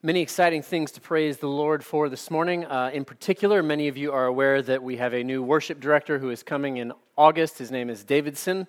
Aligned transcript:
Many 0.00 0.20
exciting 0.20 0.62
things 0.62 0.92
to 0.92 1.00
praise 1.00 1.38
the 1.38 1.48
Lord 1.48 1.84
for 1.84 2.08
this 2.08 2.30
morning. 2.30 2.64
Uh, 2.64 2.88
in 2.94 3.04
particular, 3.04 3.64
many 3.64 3.88
of 3.88 3.96
you 3.96 4.12
are 4.12 4.26
aware 4.26 4.62
that 4.62 4.80
we 4.80 4.96
have 4.98 5.12
a 5.12 5.24
new 5.24 5.42
worship 5.42 5.80
director 5.80 6.20
who 6.20 6.30
is 6.30 6.44
coming 6.44 6.76
in 6.76 6.92
August. 7.16 7.58
His 7.58 7.72
name 7.72 7.90
is 7.90 8.04
Davidson. 8.04 8.68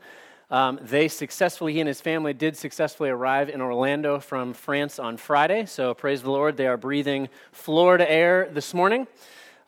Um, 0.50 0.80
they 0.82 1.08
successfully, 1.08 1.74
he 1.74 1.82
and 1.82 1.88
his 1.88 2.02
family 2.02 2.34
did 2.34 2.58
successfully 2.58 3.12
arrive 3.12 3.48
in 3.48 3.62
Orlando 3.62 4.20
from 4.20 4.54
France 4.54 4.98
on 4.98 5.18
Friday. 5.18 5.68
So 5.68 5.94
praise 5.94 6.24
the 6.24 6.32
Lord, 6.32 6.58
they 6.58 6.66
are 6.66 6.78
breathing 6.78 7.30
Florida 7.52 8.12
air 8.12 8.50
this 8.52 8.74
morning. 8.74 9.06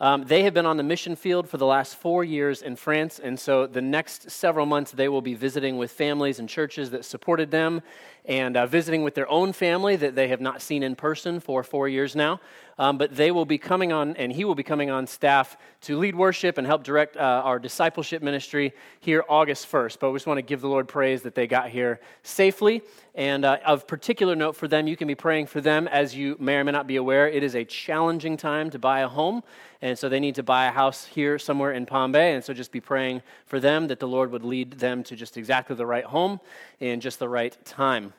Um, 0.01 0.23
they 0.23 0.41
have 0.41 0.55
been 0.55 0.65
on 0.65 0.77
the 0.77 0.83
mission 0.83 1.15
field 1.15 1.47
for 1.47 1.57
the 1.57 1.65
last 1.67 1.95
four 1.95 2.23
years 2.23 2.63
in 2.63 2.75
France, 2.75 3.19
and 3.19 3.39
so 3.39 3.67
the 3.67 3.83
next 3.83 4.31
several 4.31 4.65
months 4.65 4.91
they 4.91 5.07
will 5.07 5.21
be 5.21 5.35
visiting 5.35 5.77
with 5.77 5.91
families 5.91 6.39
and 6.39 6.49
churches 6.49 6.89
that 6.89 7.05
supported 7.05 7.51
them 7.51 7.83
and 8.25 8.57
uh, 8.57 8.65
visiting 8.65 9.03
with 9.03 9.13
their 9.13 9.29
own 9.29 9.53
family 9.53 9.95
that 9.95 10.15
they 10.15 10.27
have 10.29 10.41
not 10.41 10.59
seen 10.59 10.81
in 10.81 10.95
person 10.95 11.39
for 11.39 11.61
four 11.61 11.87
years 11.87 12.15
now. 12.15 12.39
Um, 12.81 12.97
but 12.97 13.15
they 13.15 13.29
will 13.29 13.45
be 13.45 13.59
coming 13.59 13.93
on, 13.93 14.15
and 14.17 14.31
he 14.31 14.43
will 14.43 14.55
be 14.55 14.63
coming 14.63 14.89
on 14.89 15.05
staff 15.05 15.55
to 15.81 15.99
lead 15.99 16.15
worship 16.15 16.57
and 16.57 16.65
help 16.65 16.83
direct 16.83 17.15
uh, 17.15 17.19
our 17.19 17.59
discipleship 17.59 18.23
ministry 18.23 18.73
here 19.01 19.23
August 19.29 19.71
1st. 19.71 19.99
But 19.99 20.09
we 20.09 20.15
just 20.15 20.25
want 20.25 20.39
to 20.39 20.41
give 20.41 20.61
the 20.61 20.67
Lord 20.67 20.87
praise 20.87 21.21
that 21.21 21.35
they 21.35 21.45
got 21.45 21.69
here 21.69 21.99
safely. 22.23 22.81
And 23.13 23.45
uh, 23.45 23.59
of 23.67 23.85
particular 23.85 24.35
note 24.35 24.55
for 24.55 24.67
them, 24.67 24.87
you 24.87 24.97
can 24.97 25.07
be 25.07 25.13
praying 25.13 25.45
for 25.45 25.61
them 25.61 25.87
as 25.89 26.15
you 26.15 26.35
may 26.39 26.55
or 26.55 26.63
may 26.63 26.71
not 26.71 26.87
be 26.87 26.95
aware. 26.95 27.29
It 27.29 27.43
is 27.43 27.53
a 27.53 27.63
challenging 27.63 28.35
time 28.35 28.71
to 28.71 28.79
buy 28.79 29.01
a 29.01 29.07
home. 29.07 29.43
And 29.83 29.95
so 29.95 30.09
they 30.09 30.19
need 30.19 30.33
to 30.35 30.43
buy 30.43 30.65
a 30.65 30.71
house 30.71 31.05
here 31.05 31.37
somewhere 31.37 31.73
in 31.73 31.85
Palm 31.85 32.11
Bay. 32.11 32.33
And 32.33 32.43
so 32.43 32.51
just 32.51 32.71
be 32.71 32.81
praying 32.81 33.21
for 33.45 33.59
them 33.59 33.89
that 33.89 33.99
the 33.99 34.07
Lord 34.07 34.31
would 34.31 34.43
lead 34.43 34.71
them 34.71 35.03
to 35.03 35.15
just 35.15 35.37
exactly 35.37 35.75
the 35.75 35.85
right 35.85 36.05
home 36.05 36.39
in 36.79 36.99
just 36.99 37.19
the 37.19 37.29
right 37.29 37.55
time. 37.63 38.13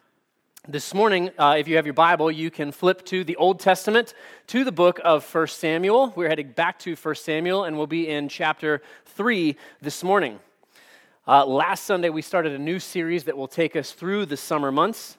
This 0.68 0.94
morning, 0.94 1.32
uh, 1.40 1.56
if 1.58 1.66
you 1.66 1.74
have 1.74 1.86
your 1.86 1.92
Bible, 1.92 2.30
you 2.30 2.48
can 2.48 2.70
flip 2.70 3.04
to 3.06 3.24
the 3.24 3.34
Old 3.34 3.58
Testament, 3.58 4.14
to 4.46 4.62
the 4.62 4.70
book 4.70 5.00
of 5.02 5.24
1 5.34 5.48
Samuel. 5.48 6.12
We're 6.14 6.28
heading 6.28 6.52
back 6.52 6.78
to 6.80 6.94
1 6.94 7.14
Samuel, 7.16 7.64
and 7.64 7.76
we'll 7.76 7.88
be 7.88 8.08
in 8.08 8.28
chapter 8.28 8.80
3 9.06 9.56
this 9.80 10.04
morning. 10.04 10.38
Uh, 11.26 11.44
last 11.46 11.84
Sunday, 11.84 12.10
we 12.10 12.22
started 12.22 12.52
a 12.52 12.60
new 12.60 12.78
series 12.78 13.24
that 13.24 13.36
will 13.36 13.48
take 13.48 13.74
us 13.74 13.90
through 13.90 14.26
the 14.26 14.36
summer 14.36 14.70
months. 14.70 15.16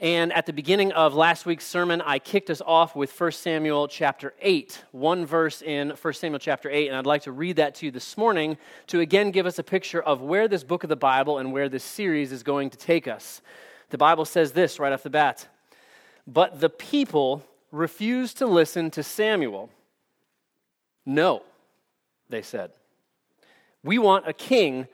And 0.00 0.32
at 0.32 0.44
the 0.44 0.52
beginning 0.52 0.90
of 0.90 1.14
last 1.14 1.46
week's 1.46 1.66
sermon, 1.66 2.00
I 2.00 2.18
kicked 2.18 2.50
us 2.50 2.60
off 2.60 2.96
with 2.96 3.16
1 3.16 3.30
Samuel 3.30 3.86
chapter 3.86 4.34
8, 4.40 4.86
one 4.90 5.24
verse 5.24 5.62
in 5.62 5.90
1 5.90 6.14
Samuel 6.14 6.40
chapter 6.40 6.68
8. 6.68 6.88
And 6.88 6.96
I'd 6.96 7.06
like 7.06 7.22
to 7.22 7.32
read 7.32 7.54
that 7.56 7.76
to 7.76 7.86
you 7.86 7.92
this 7.92 8.18
morning 8.18 8.58
to 8.88 8.98
again 8.98 9.30
give 9.30 9.46
us 9.46 9.60
a 9.60 9.62
picture 9.62 10.02
of 10.02 10.20
where 10.20 10.48
this 10.48 10.64
book 10.64 10.82
of 10.82 10.88
the 10.88 10.96
Bible 10.96 11.38
and 11.38 11.52
where 11.52 11.68
this 11.68 11.84
series 11.84 12.32
is 12.32 12.42
going 12.42 12.70
to 12.70 12.76
take 12.76 13.06
us. 13.06 13.40
The 13.94 13.98
Bible 13.98 14.24
says 14.24 14.50
this 14.50 14.80
right 14.80 14.92
off 14.92 15.04
the 15.04 15.08
bat 15.08 15.46
But 16.26 16.58
the 16.58 16.68
people 16.68 17.46
refused 17.70 18.38
to 18.38 18.46
listen 18.46 18.90
to 18.90 19.04
Samuel. 19.04 19.70
No, 21.06 21.44
they 22.28 22.42
said. 22.42 22.72
We 23.84 23.98
want 23.98 24.26
a 24.26 24.32
king 24.32 24.88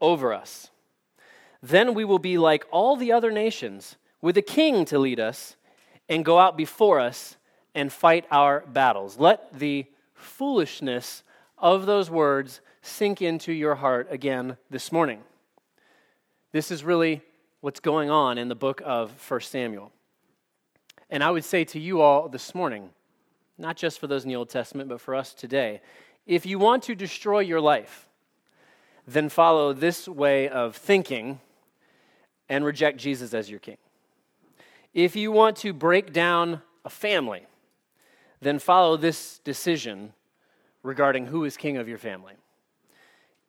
over 0.00 0.34
us. 0.34 0.70
Then 1.62 1.94
we 1.94 2.04
will 2.04 2.18
be 2.18 2.36
like 2.36 2.64
all 2.72 2.96
the 2.96 3.12
other 3.12 3.30
nations, 3.30 3.94
with 4.20 4.36
a 4.36 4.42
king 4.42 4.84
to 4.86 4.98
lead 4.98 5.20
us 5.20 5.54
and 6.08 6.24
go 6.24 6.40
out 6.40 6.56
before 6.56 6.98
us 6.98 7.36
and 7.72 7.92
fight 7.92 8.26
our 8.32 8.64
battles. 8.66 9.16
Let 9.16 9.60
the 9.60 9.86
foolishness 10.12 11.22
of 11.56 11.86
those 11.86 12.10
words 12.10 12.60
sink 12.82 13.22
into 13.22 13.52
your 13.52 13.76
heart 13.76 14.08
again 14.10 14.56
this 14.70 14.90
morning. 14.90 15.20
This 16.50 16.72
is 16.72 16.82
really 16.82 17.22
what's 17.64 17.80
going 17.80 18.10
on 18.10 18.36
in 18.36 18.48
the 18.48 18.54
book 18.54 18.82
of 18.84 19.10
1 19.26 19.40
Samuel. 19.40 19.90
And 21.08 21.24
I 21.24 21.30
would 21.30 21.46
say 21.46 21.64
to 21.64 21.80
you 21.80 22.02
all 22.02 22.28
this 22.28 22.54
morning, 22.54 22.90
not 23.56 23.74
just 23.74 23.98
for 23.98 24.06
those 24.06 24.22
in 24.22 24.28
the 24.28 24.36
Old 24.36 24.50
Testament, 24.50 24.90
but 24.90 25.00
for 25.00 25.14
us 25.14 25.32
today, 25.32 25.80
if 26.26 26.44
you 26.44 26.58
want 26.58 26.82
to 26.82 26.94
destroy 26.94 27.38
your 27.38 27.62
life, 27.62 28.06
then 29.06 29.30
follow 29.30 29.72
this 29.72 30.06
way 30.06 30.46
of 30.46 30.76
thinking 30.76 31.40
and 32.50 32.66
reject 32.66 32.98
Jesus 32.98 33.32
as 33.32 33.48
your 33.48 33.60
king. 33.60 33.78
If 34.92 35.16
you 35.16 35.32
want 35.32 35.56
to 35.56 35.72
break 35.72 36.12
down 36.12 36.60
a 36.84 36.90
family, 36.90 37.46
then 38.42 38.58
follow 38.58 38.98
this 38.98 39.38
decision 39.38 40.12
regarding 40.82 41.28
who 41.28 41.44
is 41.44 41.56
king 41.56 41.78
of 41.78 41.88
your 41.88 41.96
family. 41.96 42.34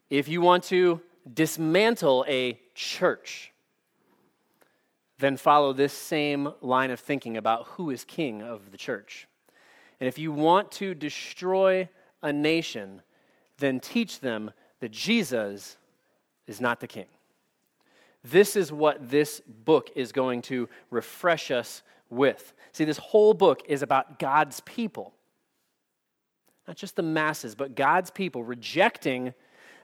If 0.09 0.29
you 0.29 0.39
want 0.39 0.63
to 0.65 1.01
dismantle 1.33 2.23
a 2.29 2.57
church, 2.75 3.51
then 5.25 5.37
follow 5.37 5.73
this 5.73 5.91
same 5.91 6.53
line 6.61 6.91
of 6.91 6.99
thinking 6.99 7.35
about 7.35 7.65
who 7.69 7.89
is 7.89 8.03
king 8.03 8.43
of 8.43 8.71
the 8.71 8.77
church. 8.77 9.27
And 9.99 10.07
if 10.07 10.19
you 10.19 10.31
want 10.31 10.71
to 10.73 10.93
destroy 10.93 11.89
a 12.21 12.31
nation, 12.31 13.01
then 13.57 13.79
teach 13.79 14.19
them 14.19 14.51
that 14.81 14.91
Jesus 14.91 15.77
is 16.45 16.61
not 16.61 16.79
the 16.79 16.87
king. 16.87 17.07
This 18.23 18.55
is 18.55 18.71
what 18.71 19.09
this 19.09 19.41
book 19.47 19.89
is 19.95 20.11
going 20.11 20.43
to 20.43 20.69
refresh 20.91 21.49
us 21.49 21.81
with. 22.11 22.53
See, 22.71 22.85
this 22.85 22.97
whole 22.97 23.33
book 23.33 23.63
is 23.67 23.81
about 23.81 24.19
God's 24.19 24.59
people. 24.61 25.11
Not 26.67 26.77
just 26.77 26.95
the 26.95 27.03
masses, 27.03 27.55
but 27.55 27.75
God's 27.75 28.11
people 28.11 28.43
rejecting 28.43 29.33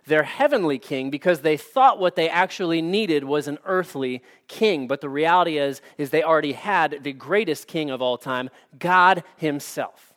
their 0.05 0.23
heavenly 0.23 0.79
king 0.79 1.09
because 1.09 1.41
they 1.41 1.57
thought 1.57 1.99
what 1.99 2.15
they 2.15 2.29
actually 2.29 2.81
needed 2.81 3.23
was 3.23 3.47
an 3.47 3.59
earthly 3.65 4.21
king. 4.47 4.87
But 4.87 5.01
the 5.01 5.09
reality 5.09 5.57
is, 5.57 5.81
is 5.97 6.09
they 6.09 6.23
already 6.23 6.53
had 6.53 7.03
the 7.03 7.13
greatest 7.13 7.67
king 7.67 7.89
of 7.89 8.01
all 8.01 8.17
time, 8.17 8.49
God 8.77 9.23
Himself. 9.37 10.10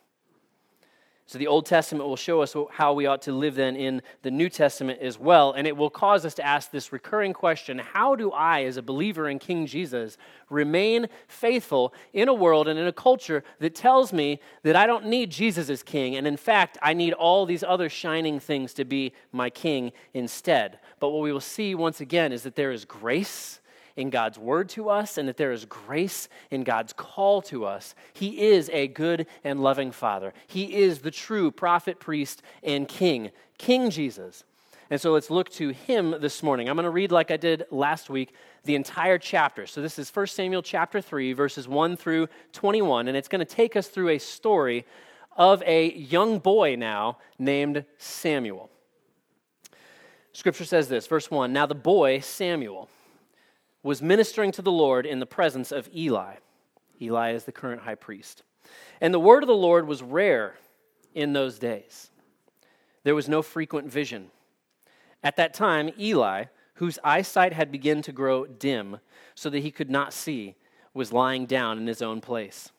So 1.26 1.38
the 1.38 1.46
Old 1.46 1.64
Testament 1.64 2.06
will 2.06 2.16
show 2.16 2.42
us 2.42 2.54
how 2.70 2.92
we 2.92 3.06
ought 3.06 3.22
to 3.22 3.32
live 3.32 3.54
then 3.54 3.76
in 3.76 4.02
the 4.20 4.30
New 4.30 4.50
Testament 4.50 5.00
as 5.00 5.18
well. 5.18 5.52
And 5.52 5.66
it 5.66 5.74
will 5.74 5.88
cause 5.88 6.26
us 6.26 6.34
to 6.34 6.44
ask 6.44 6.70
this 6.70 6.92
recurring 6.92 7.32
question 7.32 7.78
How 7.78 8.14
do 8.14 8.30
I, 8.30 8.64
as 8.64 8.76
a 8.76 8.82
believer 8.82 9.28
in 9.28 9.38
King 9.38 9.66
Jesus, 9.66 10.18
remain 10.50 11.06
faithful 11.26 11.94
in 12.12 12.28
a 12.28 12.34
world 12.34 12.68
and 12.68 12.78
in 12.78 12.86
a 12.86 12.92
culture 12.92 13.42
that 13.58 13.74
tells 13.74 14.12
me 14.12 14.38
that 14.64 14.76
I 14.76 14.86
don't 14.86 15.06
need 15.06 15.30
Jesus 15.30 15.70
as 15.70 15.82
king? 15.82 16.14
And 16.16 16.26
in 16.26 16.36
fact, 16.36 16.76
I 16.82 16.92
need 16.92 17.14
all 17.14 17.46
these 17.46 17.64
other 17.64 17.88
shining 17.88 18.38
things 18.38 18.74
to 18.74 18.84
be 18.84 19.14
my 19.32 19.48
king 19.48 19.92
instead. 20.12 20.78
But 21.00 21.08
what 21.08 21.22
we 21.22 21.32
will 21.32 21.41
see 21.41 21.74
once 21.74 22.02
again 22.02 22.32
is 22.32 22.42
that 22.42 22.54
there 22.54 22.70
is 22.70 22.84
grace 22.84 23.60
in 23.97 24.10
God's 24.10 24.38
word 24.38 24.69
to 24.71 24.88
us 24.88 25.19
and 25.19 25.28
that 25.28 25.37
there 25.37 25.53
is 25.53 25.65
grace 25.65 26.28
in 26.50 26.65
God's 26.65 26.93
call 26.93 27.43
to 27.43 27.65
us. 27.65 27.94
He 28.12 28.41
is 28.41 28.71
a 28.72 28.88
good 28.88 29.27
and 29.44 29.62
loving 29.62 29.93
Father. 29.93 30.34
He 30.47 30.75
is 30.75 31.00
the 31.00 31.10
true 31.10 31.50
prophet, 31.50 32.00
priest, 32.00 32.43
and 32.62 32.88
king, 32.88 33.31
King 33.59 33.91
Jesus. 33.91 34.44
And 34.91 35.00
so 35.00 35.12
let's 35.12 35.31
look 35.31 35.50
to 35.53 35.71
him 35.71 36.15
this 36.21 36.43
morning. 36.43 36.69
I'm 36.69 36.77
going 36.77 36.84
to 36.84 36.91
read, 36.91 37.10
like 37.10 37.31
I 37.31 37.37
did 37.37 37.65
last 37.71 38.10
week, 38.10 38.34
the 38.65 38.75
entire 38.75 39.19
chapter. 39.19 39.66
So 39.66 39.81
this 39.81 39.99
is 39.99 40.15
1 40.15 40.27
Samuel 40.27 40.62
chapter 40.62 41.00
3, 41.00 41.33
verses 41.33 41.66
1 41.66 41.97
through 41.97 42.28
21, 42.53 43.09
and 43.09 43.16
it's 43.16 43.28
going 43.28 43.41
to 43.41 43.44
take 43.44 43.77
us 43.77 43.88
through 43.88 44.10
a 44.10 44.19
story 44.19 44.84
of 45.37 45.62
a 45.66 45.93
young 45.94 46.38
boy 46.38 46.77
now 46.77 47.19
named 47.38 47.84
Samuel. 47.99 48.71
Scripture 50.33 50.65
says 50.65 50.88
this, 50.88 51.06
verse 51.06 51.31
1 51.31 51.53
Now 51.53 51.66
the 51.66 51.75
boy, 51.75 52.21
Samuel, 52.21 52.88
was 53.84 54.03
ministering 54.03 54.50
to 54.50 54.62
the 54.62 54.72
Lord 54.72 55.06
in 55.06 55.21
the 55.21 55.27
presence 55.27 55.71
of 55.71 55.89
Eli. 55.95 56.37
Eli 57.00 57.33
is 57.33 57.45
the 57.45 57.53
current 57.53 57.83
high 57.83 57.95
priest. 57.95 58.43
And 59.00 59.12
the 59.12 59.21
word 59.21 59.43
of 59.43 59.47
the 59.47 59.55
Lord 59.55 59.87
was 59.87 60.03
rare 60.03 60.56
in 61.15 61.34
those 61.34 61.59
days. 61.59 62.11
There 63.05 63.15
was 63.15 63.28
no 63.28 63.43
frequent 63.43 63.93
vision. 63.93 64.31
At 65.22 65.37
that 65.37 65.53
time, 65.53 65.91
Eli, 65.99 66.45
whose 66.75 66.99
eyesight 67.05 67.53
had 67.53 67.71
begun 67.71 68.00
to 68.03 68.12
grow 68.12 68.47
dim 68.47 68.99
so 69.34 69.50
that 69.50 69.61
he 69.61 69.71
could 69.71 69.91
not 69.91 70.15
see, 70.15 70.56
was 70.95 71.12
lying 71.12 71.45
down 71.45 71.77
in 71.77 71.87
his 71.87 72.01
own 72.01 72.22
place. 72.22 72.71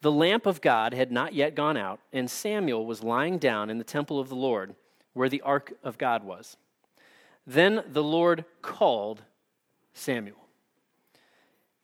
The 0.00 0.10
lamp 0.10 0.46
of 0.46 0.60
God 0.60 0.92
had 0.92 1.12
not 1.12 1.34
yet 1.34 1.54
gone 1.54 1.76
out, 1.76 2.00
and 2.12 2.28
Samuel 2.28 2.84
was 2.84 3.04
lying 3.04 3.38
down 3.38 3.70
in 3.70 3.78
the 3.78 3.84
temple 3.84 4.18
of 4.18 4.28
the 4.28 4.34
Lord, 4.34 4.74
where 5.12 5.28
the 5.28 5.42
ark 5.42 5.72
of 5.84 5.98
God 5.98 6.24
was. 6.24 6.56
Then 7.46 7.84
the 7.86 8.02
Lord 8.02 8.44
called 8.60 9.22
Samuel. 9.92 10.36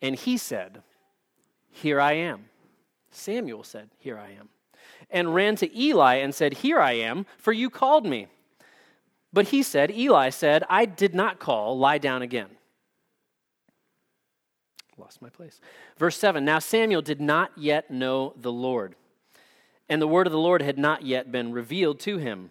And 0.01 0.15
he 0.15 0.37
said, 0.37 0.83
Here 1.71 2.01
I 2.01 2.13
am. 2.13 2.47
Samuel 3.11 3.65
said, 3.65 3.91
Here 3.99 4.19
I 4.19 4.31
am. 4.31 4.49
And 5.11 5.35
ran 5.35 5.57
to 5.57 5.79
Eli 5.79 6.17
and 6.17 6.35
said, 6.35 6.55
Here 6.55 6.79
I 6.79 6.93
am, 6.93 7.27
for 7.37 7.53
you 7.53 7.71
called 7.71 8.07
me. 8.07 8.29
But 9.33 9.49
he 9.49 9.63
said, 9.63 9.91
Eli 9.91 10.31
said, 10.31 10.65
I 10.71 10.85
did 10.85 11.15
not 11.15 11.39
call, 11.39 11.79
lie 11.79 11.99
down 11.99 12.23
again. 12.23 12.49
Lost 14.97 15.23
my 15.23 15.29
place. 15.29 15.61
Verse 15.97 16.17
7 16.17 16.45
Now 16.45 16.59
Samuel 16.59 17.03
did 17.03 17.21
not 17.21 17.53
yet 17.57 17.91
know 17.91 18.33
the 18.37 18.53
Lord, 18.53 18.97
and 19.89 20.03
the 20.03 20.09
word 20.09 20.27
of 20.27 20.33
the 20.33 20.39
Lord 20.39 20.63
had 20.63 20.79
not 20.79 21.03
yet 21.03 21.31
been 21.31 21.53
revealed 21.53 22.01
to 22.01 22.19
him. 22.19 22.51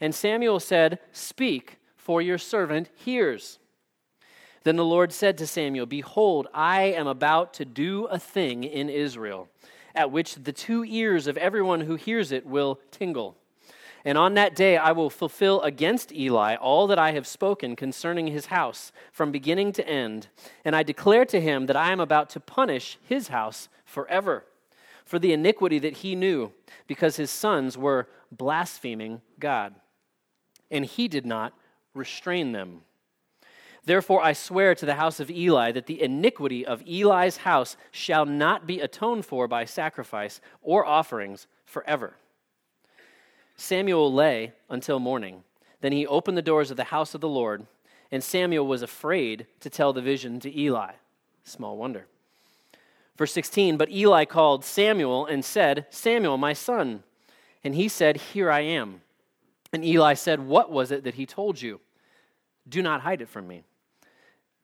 And 0.00 0.14
Samuel 0.14 0.60
said, 0.60 0.98
Speak, 1.12 1.78
for 1.96 2.22
your 2.22 2.38
servant 2.38 2.88
hears. 2.94 3.58
Then 4.64 4.76
the 4.76 4.84
Lord 4.84 5.12
said 5.12 5.38
to 5.38 5.46
Samuel, 5.46 5.86
Behold, 5.86 6.48
I 6.52 6.82
am 6.82 7.06
about 7.06 7.54
to 7.54 7.64
do 7.64 8.04
a 8.06 8.18
thing 8.18 8.64
in 8.64 8.88
Israel, 8.90 9.48
at 9.94 10.10
which 10.10 10.34
the 10.34 10.52
two 10.52 10.84
ears 10.84 11.26
of 11.26 11.36
everyone 11.36 11.82
who 11.82 11.94
hears 11.94 12.32
it 12.32 12.44
will 12.44 12.80
tingle. 12.90 13.36
And 14.04 14.16
on 14.16 14.34
that 14.34 14.56
day 14.56 14.76
I 14.76 14.92
will 14.92 15.10
fulfill 15.10 15.60
against 15.62 16.12
Eli 16.12 16.56
all 16.56 16.86
that 16.86 16.98
I 16.98 17.12
have 17.12 17.26
spoken 17.26 17.76
concerning 17.76 18.28
his 18.28 18.46
house 18.46 18.92
from 19.12 19.30
beginning 19.30 19.72
to 19.72 19.86
end. 19.86 20.28
And 20.64 20.74
I 20.74 20.82
declare 20.82 21.24
to 21.26 21.40
him 21.40 21.66
that 21.66 21.76
I 21.76 21.92
am 21.92 22.00
about 22.00 22.30
to 22.30 22.40
punish 22.40 22.98
his 23.02 23.28
house 23.28 23.68
forever 23.84 24.44
for 25.10 25.18
the 25.18 25.32
iniquity 25.32 25.80
that 25.80 25.96
he 25.96 26.14
knew, 26.14 26.52
because 26.86 27.16
his 27.16 27.32
sons 27.32 27.76
were 27.76 28.06
blaspheming 28.30 29.20
God. 29.40 29.74
And 30.70 30.84
he 30.84 31.08
did 31.08 31.26
not 31.26 31.52
restrain 31.94 32.52
them. 32.52 32.82
Therefore, 33.84 34.22
I 34.22 34.34
swear 34.34 34.72
to 34.76 34.86
the 34.86 34.94
house 34.94 35.18
of 35.18 35.28
Eli 35.28 35.72
that 35.72 35.86
the 35.86 36.00
iniquity 36.00 36.64
of 36.64 36.84
Eli's 36.86 37.38
house 37.38 37.76
shall 37.90 38.24
not 38.24 38.68
be 38.68 38.78
atoned 38.78 39.26
for 39.26 39.48
by 39.48 39.64
sacrifice 39.64 40.40
or 40.62 40.86
offerings 40.86 41.48
forever. 41.64 42.14
Samuel 43.56 44.14
lay 44.14 44.52
until 44.68 45.00
morning. 45.00 45.42
Then 45.80 45.90
he 45.90 46.06
opened 46.06 46.36
the 46.36 46.42
doors 46.42 46.70
of 46.70 46.76
the 46.76 46.84
house 46.84 47.16
of 47.16 47.20
the 47.20 47.28
Lord, 47.28 47.66
and 48.12 48.22
Samuel 48.22 48.68
was 48.68 48.82
afraid 48.82 49.48
to 49.58 49.68
tell 49.68 49.92
the 49.92 50.02
vision 50.02 50.38
to 50.38 50.56
Eli. 50.56 50.92
Small 51.42 51.76
wonder. 51.76 52.06
Verse 53.20 53.34
16 53.34 53.76
But 53.76 53.90
Eli 53.90 54.24
called 54.24 54.64
Samuel 54.64 55.26
and 55.26 55.44
said, 55.44 55.84
Samuel, 55.90 56.38
my 56.38 56.54
son. 56.54 57.02
And 57.62 57.74
he 57.74 57.86
said, 57.86 58.16
Here 58.16 58.50
I 58.50 58.60
am. 58.60 59.02
And 59.74 59.84
Eli 59.84 60.14
said, 60.14 60.40
What 60.40 60.72
was 60.72 60.90
it 60.90 61.04
that 61.04 61.16
he 61.16 61.26
told 61.26 61.60
you? 61.60 61.80
Do 62.66 62.80
not 62.80 63.02
hide 63.02 63.20
it 63.20 63.28
from 63.28 63.46
me. 63.46 63.64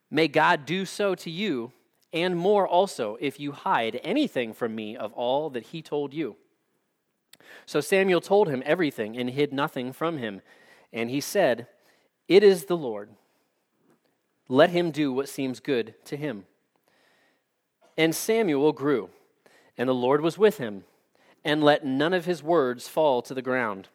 May 0.09 0.27
God 0.27 0.65
do 0.65 0.85
so 0.85 1.13
to 1.13 1.29
you, 1.29 1.71
and 2.11 2.35
more 2.35 2.67
also, 2.67 3.15
if 3.19 3.39
you 3.39 3.51
hide 3.51 4.01
anything 4.03 4.53
from 4.53 4.73
me 4.73 4.97
of 4.97 5.13
all 5.13 5.51
that 5.51 5.67
he 5.67 5.83
told 5.83 6.11
you. 6.11 6.35
So 7.67 7.79
Samuel 7.79 8.21
told 8.21 8.49
him 8.49 8.63
everything 8.65 9.15
and 9.15 9.29
hid 9.29 9.53
nothing 9.53 9.93
from 9.93 10.17
him. 10.17 10.41
And 10.91 11.11
he 11.11 11.21
said, 11.21 11.67
It 12.27 12.43
is 12.43 12.65
the 12.65 12.77
Lord. 12.77 13.11
Let 14.49 14.71
him 14.71 14.89
do 14.89 15.13
what 15.13 15.29
seems 15.29 15.59
good 15.59 15.93
to 16.05 16.17
him. 16.17 16.45
And 17.97 18.15
Samuel 18.15 18.73
grew, 18.73 19.09
and 19.77 19.89
the 19.89 19.93
Lord 19.93 20.21
was 20.21 20.37
with 20.37 20.57
him, 20.57 20.83
and 21.43 21.63
let 21.63 21.85
none 21.85 22.13
of 22.13 22.25
his 22.25 22.43
words 22.43 22.87
fall 22.87 23.21
to 23.23 23.33
the 23.33 23.41
ground. 23.41 23.87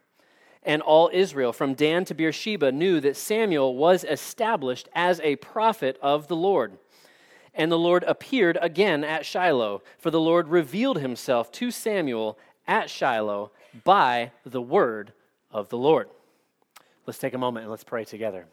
And 0.64 0.82
all 0.82 1.10
Israel, 1.12 1.52
from 1.52 1.74
Dan 1.74 2.04
to 2.06 2.14
Beersheba, 2.14 2.72
knew 2.72 3.00
that 3.00 3.16
Samuel 3.16 3.76
was 3.76 4.04
established 4.04 4.88
as 4.94 5.20
a 5.20 5.36
prophet 5.36 5.98
of 6.00 6.28
the 6.28 6.36
Lord. 6.36 6.78
And 7.54 7.70
the 7.70 7.78
Lord 7.78 8.04
appeared 8.04 8.58
again 8.60 9.04
at 9.04 9.26
Shiloh, 9.26 9.82
for 9.98 10.10
the 10.10 10.20
Lord 10.20 10.48
revealed 10.48 10.98
himself 10.98 11.52
to 11.52 11.70
Samuel 11.70 12.38
at 12.66 12.88
Shiloh 12.88 13.50
by 13.84 14.30
the 14.44 14.62
word 14.62 15.12
of 15.50 15.68
the 15.68 15.78
Lord. 15.78 16.08
Let's 17.06 17.18
take 17.18 17.34
a 17.34 17.38
moment 17.38 17.64
and 17.64 17.70
let's 17.70 17.84
pray 17.84 18.04
together. 18.04 18.46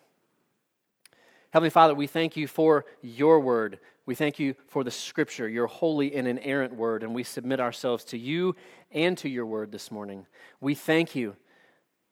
Heavenly 1.52 1.70
Father, 1.70 1.96
we 1.96 2.08
thank 2.08 2.36
you 2.36 2.48
for 2.48 2.86
your 3.02 3.40
word. 3.40 3.80
We 4.10 4.16
thank 4.16 4.40
you 4.40 4.56
for 4.66 4.84
the 4.84 4.90
scripture, 4.90 5.48
your 5.48 5.68
holy 5.68 6.16
and 6.16 6.28
inerrant 6.28 6.74
word, 6.74 7.04
and 7.04 7.14
we 7.14 7.22
submit 7.22 7.60
ourselves 7.60 8.04
to 8.06 8.18
you 8.18 8.56
and 8.92 9.16
to 9.20 9.30
your 9.30 9.46
word 9.46 9.72
this 9.72 9.92
morning. 9.92 10.26
We 10.60 10.74
thank 10.74 11.14
you 11.14 11.36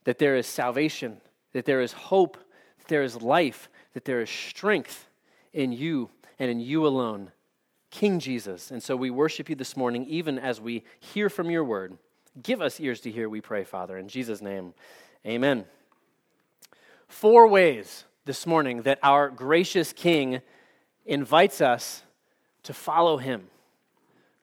that 0.03 0.19
there 0.19 0.35
is 0.35 0.45
salvation, 0.45 1.19
that 1.53 1.65
there 1.65 1.81
is 1.81 1.93
hope, 1.93 2.37
that 2.77 2.87
there 2.87 3.01
is 3.01 3.19
life, 3.19 3.67
that 3.93 4.05
there 4.05 4.21
is 4.21 4.29
strength 4.29 5.07
in 5.53 5.71
you 5.71 6.11
and 6.37 6.51
in 6.51 6.59
you 6.59 6.85
alone, 6.85 7.31
King 7.89 8.19
Jesus. 8.19 8.69
And 8.69 8.83
so 8.83 8.95
we 8.95 9.09
worship 9.09 9.49
you 9.49 9.55
this 9.55 9.75
morning, 9.75 10.05
even 10.05 10.37
as 10.37 10.61
we 10.61 10.83
hear 10.99 11.31
from 11.31 11.49
your 11.49 11.63
word. 11.63 11.97
Give 12.43 12.61
us 12.61 12.79
ears 12.79 12.99
to 12.99 13.11
hear, 13.11 13.27
we 13.27 13.41
pray, 13.41 13.63
Father. 13.63 13.97
In 13.97 14.07
Jesus' 14.07 14.43
name, 14.43 14.75
amen. 15.25 15.65
Four 17.07 17.47
ways 17.47 18.05
this 18.25 18.45
morning 18.45 18.83
that 18.83 18.99
our 19.01 19.31
gracious 19.31 19.93
King 19.93 20.43
invites 21.07 21.61
us 21.61 22.03
to 22.63 22.73
follow 22.73 23.17
him. 23.17 23.47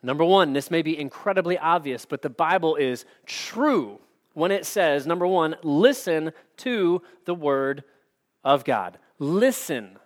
Number 0.03 0.25
one, 0.25 0.53
this 0.53 0.71
may 0.71 0.83
be 0.83 0.99
incredibly 0.99 1.57
obvious, 1.57 2.05
but 2.05 2.23
the 2.23 2.31
Bible 2.31 2.77
is 2.77 3.05
true 3.27 4.01
when 4.35 4.51
it 4.51 4.67
says, 4.67 5.07
number 5.07 5.27
one, 5.27 5.57
listen 5.63 6.33
to 6.59 7.01
the 7.25 7.35
word 7.35 7.85
of 8.43 8.65
God. 8.65 8.99
Listen 9.19 9.99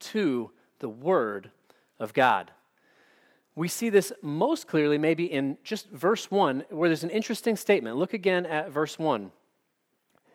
to 0.00 0.50
the 0.80 0.88
word 0.88 1.50
of 1.98 2.12
God. 2.14 2.50
We 3.54 3.68
see 3.68 3.90
this 3.90 4.12
most 4.22 4.66
clearly 4.66 4.96
maybe 4.96 5.30
in 5.30 5.58
just 5.62 5.90
verse 5.90 6.30
1, 6.30 6.64
where 6.70 6.88
there's 6.88 7.04
an 7.04 7.10
interesting 7.10 7.56
statement. 7.56 7.96
Look 7.96 8.14
again 8.14 8.46
at 8.46 8.70
verse 8.70 8.98
1. 8.98 9.30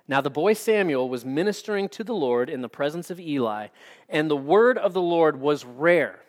Now 0.07 0.21
the 0.21 0.29
boy 0.29 0.53
Samuel 0.53 1.09
was 1.09 1.25
ministering 1.25 1.89
to 1.89 2.03
the 2.03 2.13
Lord 2.13 2.49
in 2.49 2.61
the 2.61 2.69
presence 2.69 3.09
of 3.09 3.19
Eli, 3.19 3.67
and 4.07 4.29
the 4.29 4.35
word 4.35 4.77
of 4.77 4.93
the 4.93 5.01
Lord 5.01 5.39
was 5.39 5.65
rare 5.65 6.19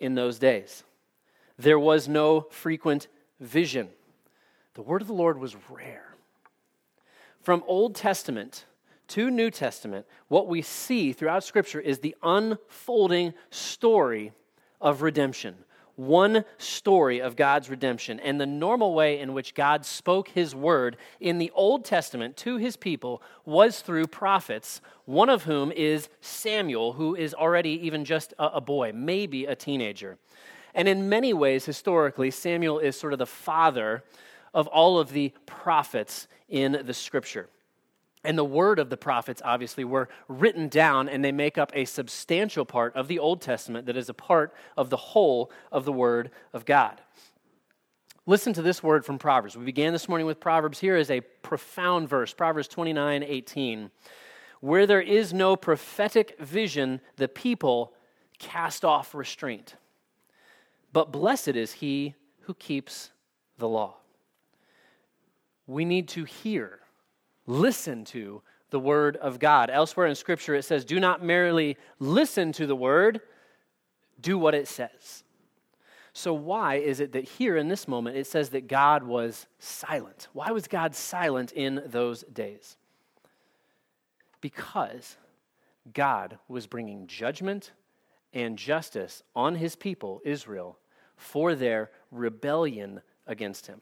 in 0.00 0.14
those 0.14 0.38
days. 0.38 0.82
There 1.58 1.78
was 1.78 2.08
no 2.08 2.42
frequent 2.50 3.08
vision. 3.40 3.88
The 4.74 4.82
word 4.82 5.02
of 5.02 5.08
the 5.08 5.14
Lord 5.14 5.38
was 5.38 5.56
rare. 5.70 6.14
From 7.40 7.62
Old 7.66 7.94
Testament 7.94 8.64
to 9.08 9.30
New 9.30 9.50
Testament, 9.50 10.06
what 10.28 10.48
we 10.48 10.62
see 10.62 11.12
throughout 11.12 11.44
Scripture 11.44 11.80
is 11.80 11.98
the 11.98 12.16
unfolding 12.22 13.34
story 13.50 14.32
of 14.80 15.02
redemption. 15.02 15.54
One 15.96 16.44
story 16.58 17.20
of 17.20 17.36
God's 17.36 17.70
redemption. 17.70 18.20
And 18.20 18.40
the 18.40 18.46
normal 18.46 18.94
way 18.94 19.18
in 19.18 19.32
which 19.32 19.54
God 19.54 19.84
spoke 19.84 20.28
his 20.28 20.54
word 20.54 20.96
in 21.20 21.38
the 21.38 21.50
Old 21.54 21.84
Testament 21.84 22.36
to 22.38 22.58
his 22.58 22.76
people 22.76 23.22
was 23.44 23.80
through 23.80 24.06
prophets, 24.06 24.80
one 25.06 25.30
of 25.30 25.44
whom 25.44 25.72
is 25.72 26.08
Samuel, 26.20 26.92
who 26.92 27.14
is 27.14 27.32
already 27.32 27.86
even 27.86 28.04
just 28.04 28.34
a, 28.38 28.60
boy, 28.60 28.92
maybe 28.94 29.46
a 29.46 29.56
teenager. 29.56 30.18
And 30.74 30.86
in 30.86 31.08
many 31.08 31.32
ways, 31.32 31.64
historically, 31.64 32.30
Samuel 32.30 32.78
is 32.78 32.98
sort 32.98 33.14
of 33.14 33.18
the 33.18 33.26
father 33.26 34.04
of 34.52 34.66
all 34.66 34.98
of 34.98 35.12
the 35.12 35.32
prophets 35.46 36.28
in 36.48 36.82
the 36.84 36.94
scripture. 36.94 37.48
And 38.26 38.36
the 38.36 38.44
word 38.44 38.78
of 38.78 38.90
the 38.90 38.96
prophets, 38.96 39.40
obviously, 39.44 39.84
were 39.84 40.08
written 40.28 40.68
down, 40.68 41.08
and 41.08 41.24
they 41.24 41.32
make 41.32 41.56
up 41.56 41.70
a 41.74 41.84
substantial 41.84 42.64
part 42.64 42.94
of 42.94 43.08
the 43.08 43.18
Old 43.18 43.40
Testament 43.40 43.86
that 43.86 43.96
is 43.96 44.08
a 44.08 44.14
part 44.14 44.52
of 44.76 44.90
the 44.90 44.96
whole 44.96 45.50
of 45.72 45.84
the 45.84 45.92
word 45.92 46.30
of 46.52 46.64
God. 46.64 47.00
Listen 48.26 48.52
to 48.52 48.62
this 48.62 48.82
word 48.82 49.04
from 49.04 49.18
Proverbs. 49.18 49.56
We 49.56 49.64
began 49.64 49.92
this 49.92 50.08
morning 50.08 50.26
with 50.26 50.40
Proverbs. 50.40 50.80
Here 50.80 50.96
is 50.96 51.10
a 51.10 51.20
profound 51.20 52.08
verse 52.08 52.34
Proverbs 52.34 52.68
29 52.68 53.22
18. 53.22 53.90
Where 54.60 54.86
there 54.86 55.00
is 55.00 55.32
no 55.32 55.54
prophetic 55.54 56.38
vision, 56.40 57.00
the 57.16 57.28
people 57.28 57.92
cast 58.38 58.84
off 58.84 59.14
restraint. 59.14 59.76
But 60.92 61.12
blessed 61.12 61.48
is 61.48 61.74
he 61.74 62.14
who 62.42 62.54
keeps 62.54 63.10
the 63.58 63.68
law 63.68 63.96
we 65.66 65.84
need 65.84 66.08
to 66.08 66.24
hear, 66.24 66.80
listen 67.46 68.04
to 68.06 68.42
the 68.70 68.80
Word 68.80 69.16
of 69.16 69.38
God. 69.38 69.70
Elsewhere 69.70 70.06
in 70.06 70.14
Scripture, 70.14 70.54
it 70.54 70.64
says, 70.64 70.84
Do 70.84 71.00
not 71.00 71.22
merely 71.22 71.76
listen 71.98 72.52
to 72.52 72.66
the 72.66 72.76
Word, 72.76 73.20
do 74.20 74.38
what 74.38 74.54
it 74.54 74.68
says. 74.68 75.22
So, 76.12 76.32
why 76.32 76.76
is 76.76 77.00
it 77.00 77.12
that 77.12 77.24
here 77.24 77.58
in 77.58 77.68
this 77.68 77.86
moment 77.86 78.16
it 78.16 78.26
says 78.26 78.48
that 78.50 78.68
God 78.68 79.02
was 79.02 79.46
silent? 79.58 80.28
Why 80.32 80.50
was 80.50 80.66
God 80.66 80.94
silent 80.94 81.52
in 81.52 81.82
those 81.86 82.22
days? 82.22 82.78
Because 84.40 85.16
God 85.92 86.38
was 86.48 86.66
bringing 86.66 87.06
judgment 87.06 87.72
and 88.32 88.58
justice 88.58 89.22
on 89.34 89.56
his 89.56 89.76
people, 89.76 90.22
Israel, 90.24 90.78
for 91.16 91.54
their 91.54 91.90
rebellion 92.10 93.02
against 93.26 93.66
him. 93.66 93.80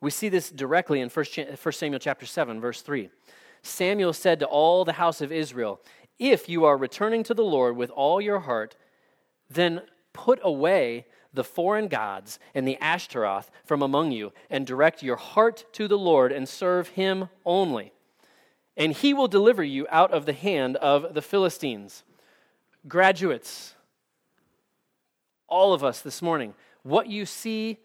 We 0.00 0.10
see 0.10 0.28
this 0.28 0.50
directly 0.50 1.00
in 1.00 1.10
1 1.10 1.24
Samuel 1.72 1.98
chapter 1.98 2.26
7, 2.26 2.60
verse 2.60 2.80
3. 2.82 3.10
Samuel 3.62 4.12
said 4.12 4.40
to 4.40 4.46
all 4.46 4.84
the 4.84 4.94
house 4.94 5.20
of 5.20 5.30
Israel, 5.30 5.80
If 6.18 6.48
you 6.48 6.64
are 6.64 6.76
returning 6.76 7.22
to 7.24 7.34
the 7.34 7.44
Lord 7.44 7.76
with 7.76 7.90
all 7.90 8.20
your 8.20 8.40
heart, 8.40 8.76
then 9.50 9.82
put 10.12 10.40
away 10.42 11.06
the 11.32 11.44
foreign 11.44 11.88
gods 11.88 12.38
and 12.54 12.66
the 12.66 12.78
Ashtaroth 12.78 13.50
from 13.64 13.82
among 13.82 14.12
you, 14.12 14.32
and 14.48 14.66
direct 14.66 15.02
your 15.02 15.16
heart 15.16 15.64
to 15.74 15.86
the 15.86 15.98
Lord 15.98 16.32
and 16.32 16.48
serve 16.48 16.88
him 16.88 17.28
only. 17.44 17.92
And 18.76 18.92
he 18.92 19.12
will 19.14 19.28
deliver 19.28 19.62
you 19.62 19.86
out 19.90 20.12
of 20.12 20.26
the 20.26 20.32
hand 20.32 20.76
of 20.76 21.14
the 21.14 21.22
Philistines. 21.22 22.02
Graduates, 22.88 23.74
all 25.46 25.74
of 25.74 25.84
us 25.84 26.00
this 26.00 26.22
morning, 26.22 26.54
what 26.82 27.08
you 27.08 27.26
see 27.26 27.78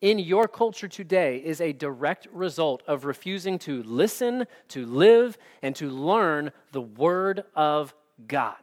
in 0.00 0.18
your 0.18 0.46
culture 0.48 0.88
today 0.88 1.38
is 1.38 1.60
a 1.60 1.72
direct 1.72 2.26
result 2.32 2.82
of 2.86 3.04
refusing 3.04 3.58
to 3.60 3.82
listen, 3.82 4.46
to 4.68 4.86
live, 4.86 5.38
and 5.62 5.74
to 5.76 5.88
learn 5.88 6.52
the 6.72 6.82
Word 6.82 7.44
of 7.54 7.94
God 8.26 8.56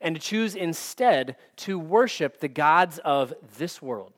and 0.00 0.16
to 0.16 0.20
choose 0.20 0.54
instead 0.54 1.36
to 1.56 1.78
worship 1.78 2.40
the 2.40 2.48
gods 2.48 2.98
of 3.04 3.34
this 3.58 3.82
world. 3.82 4.12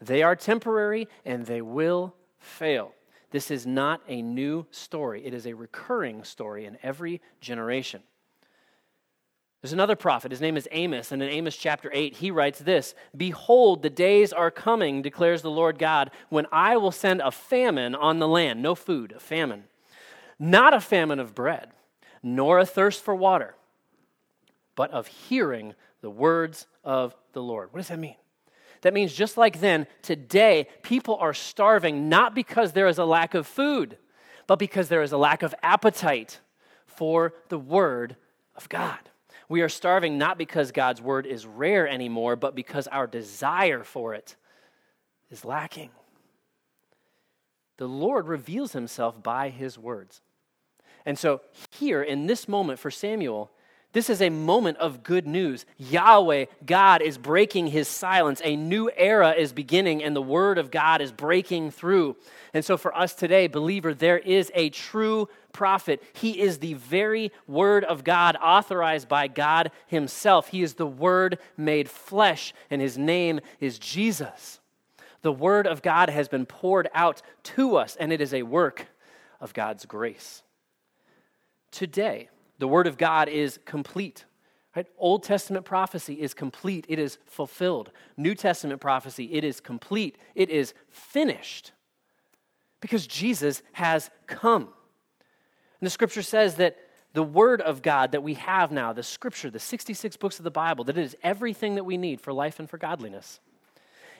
They 0.00 0.22
are 0.22 0.34
temporary 0.34 1.08
and 1.24 1.44
they 1.44 1.60
will 1.60 2.14
fail. 2.38 2.94
This 3.30 3.50
is 3.50 3.66
not 3.66 4.00
a 4.08 4.22
new 4.22 4.66
story, 4.70 5.24
it 5.24 5.34
is 5.34 5.46
a 5.46 5.54
recurring 5.54 6.24
story 6.24 6.64
in 6.64 6.78
every 6.82 7.20
generation. 7.40 8.02
There's 9.62 9.72
another 9.72 9.96
prophet. 9.96 10.30
His 10.30 10.40
name 10.40 10.56
is 10.56 10.68
Amos. 10.70 11.12
And 11.12 11.22
in 11.22 11.28
Amos 11.28 11.56
chapter 11.56 11.90
8, 11.92 12.16
he 12.16 12.30
writes 12.30 12.60
this 12.60 12.94
Behold, 13.16 13.82
the 13.82 13.90
days 13.90 14.32
are 14.32 14.50
coming, 14.50 15.02
declares 15.02 15.42
the 15.42 15.50
Lord 15.50 15.78
God, 15.78 16.10
when 16.28 16.46
I 16.50 16.76
will 16.76 16.92
send 16.92 17.20
a 17.20 17.30
famine 17.30 17.94
on 17.94 18.18
the 18.18 18.28
land. 18.28 18.62
No 18.62 18.74
food, 18.74 19.12
a 19.12 19.20
famine. 19.20 19.64
Not 20.38 20.72
a 20.72 20.80
famine 20.80 21.18
of 21.18 21.34
bread, 21.34 21.70
nor 22.22 22.58
a 22.58 22.64
thirst 22.64 23.02
for 23.04 23.14
water 23.14 23.54
but 24.80 24.90
of 24.92 25.06
hearing 25.06 25.74
the 26.00 26.08
words 26.08 26.66
of 26.84 27.14
the 27.34 27.42
Lord. 27.42 27.70
What 27.70 27.80
does 27.80 27.88
that 27.88 27.98
mean? 27.98 28.16
That 28.80 28.94
means 28.94 29.12
just 29.12 29.36
like 29.36 29.60
then, 29.60 29.86
today, 30.00 30.68
people 30.82 31.16
are 31.16 31.34
starving 31.34 32.08
not 32.08 32.34
because 32.34 32.72
there 32.72 32.88
is 32.88 32.96
a 32.96 33.04
lack 33.04 33.34
of 33.34 33.46
food, 33.46 33.98
but 34.46 34.58
because 34.58 34.88
there 34.88 35.02
is 35.02 35.12
a 35.12 35.18
lack 35.18 35.42
of 35.42 35.54
appetite 35.62 36.40
for 36.86 37.34
the 37.50 37.58
Word 37.58 38.16
of 38.56 38.70
God. 38.70 39.09
We 39.50 39.62
are 39.62 39.68
starving 39.68 40.16
not 40.16 40.38
because 40.38 40.70
God's 40.70 41.02
Word 41.02 41.26
is 41.26 41.44
rare 41.44 41.88
anymore, 41.88 42.36
but 42.36 42.54
because 42.54 42.86
our 42.86 43.08
desire 43.08 43.82
for 43.82 44.14
it 44.14 44.36
is 45.28 45.44
lacking. 45.44 45.90
The 47.76 47.88
Lord 47.88 48.28
reveals 48.28 48.74
Himself 48.74 49.20
by 49.20 49.48
His 49.48 49.76
words. 49.76 50.22
And 51.04 51.18
so, 51.18 51.40
here 51.68 52.00
in 52.00 52.28
this 52.28 52.46
moment 52.46 52.78
for 52.78 52.92
Samuel, 52.92 53.50
this 53.92 54.08
is 54.08 54.22
a 54.22 54.30
moment 54.30 54.78
of 54.78 55.02
good 55.02 55.26
news. 55.26 55.66
Yahweh, 55.76 56.44
God, 56.64 57.02
is 57.02 57.18
breaking 57.18 57.68
his 57.68 57.88
silence. 57.88 58.40
A 58.44 58.54
new 58.54 58.88
era 58.96 59.32
is 59.32 59.52
beginning, 59.52 60.04
and 60.04 60.14
the 60.14 60.22
word 60.22 60.58
of 60.58 60.70
God 60.70 61.00
is 61.00 61.10
breaking 61.10 61.72
through. 61.72 62.16
And 62.54 62.64
so, 62.64 62.76
for 62.76 62.96
us 62.96 63.14
today, 63.14 63.48
believer, 63.48 63.92
there 63.92 64.18
is 64.18 64.52
a 64.54 64.70
true 64.70 65.28
prophet. 65.52 66.00
He 66.12 66.40
is 66.40 66.58
the 66.58 66.74
very 66.74 67.32
word 67.48 67.82
of 67.82 68.04
God, 68.04 68.36
authorized 68.40 69.08
by 69.08 69.26
God 69.26 69.72
himself. 69.88 70.48
He 70.48 70.62
is 70.62 70.74
the 70.74 70.86
word 70.86 71.38
made 71.56 71.90
flesh, 71.90 72.54
and 72.70 72.80
his 72.80 72.96
name 72.96 73.40
is 73.58 73.76
Jesus. 73.76 74.60
The 75.22 75.32
word 75.32 75.66
of 75.66 75.82
God 75.82 76.10
has 76.10 76.28
been 76.28 76.46
poured 76.46 76.88
out 76.94 77.22
to 77.42 77.74
us, 77.74 77.96
and 77.96 78.12
it 78.12 78.20
is 78.20 78.32
a 78.32 78.44
work 78.44 78.86
of 79.40 79.52
God's 79.52 79.84
grace. 79.84 80.44
Today, 81.72 82.28
the 82.60 82.68
Word 82.68 82.86
of 82.86 82.96
God 82.96 83.28
is 83.28 83.58
complete. 83.64 84.24
Right? 84.76 84.86
Old 84.98 85.24
Testament 85.24 85.64
prophecy 85.64 86.14
is 86.14 86.32
complete, 86.32 86.86
it 86.88 87.00
is 87.00 87.18
fulfilled. 87.26 87.90
New 88.16 88.36
Testament 88.36 88.80
prophecy, 88.80 89.32
it 89.32 89.42
is 89.42 89.60
complete, 89.60 90.16
it 90.36 90.48
is 90.48 90.74
finished. 90.90 91.72
Because 92.80 93.06
Jesus 93.06 93.62
has 93.72 94.10
come. 94.26 94.62
And 94.62 95.86
the 95.86 95.90
scripture 95.90 96.22
says 96.22 96.54
that 96.56 96.76
the 97.12 97.22
Word 97.22 97.60
of 97.60 97.82
God 97.82 98.12
that 98.12 98.22
we 98.22 98.34
have 98.34 98.70
now, 98.70 98.92
the 98.92 99.02
scripture, 99.02 99.50
the 99.50 99.58
66 99.58 100.16
books 100.18 100.38
of 100.38 100.44
the 100.44 100.50
Bible, 100.50 100.84
that 100.84 100.96
it 100.96 101.02
is 101.02 101.16
everything 101.22 101.74
that 101.74 101.84
we 101.84 101.96
need 101.96 102.20
for 102.20 102.32
life 102.32 102.60
and 102.60 102.70
for 102.70 102.78
godliness. 102.78 103.40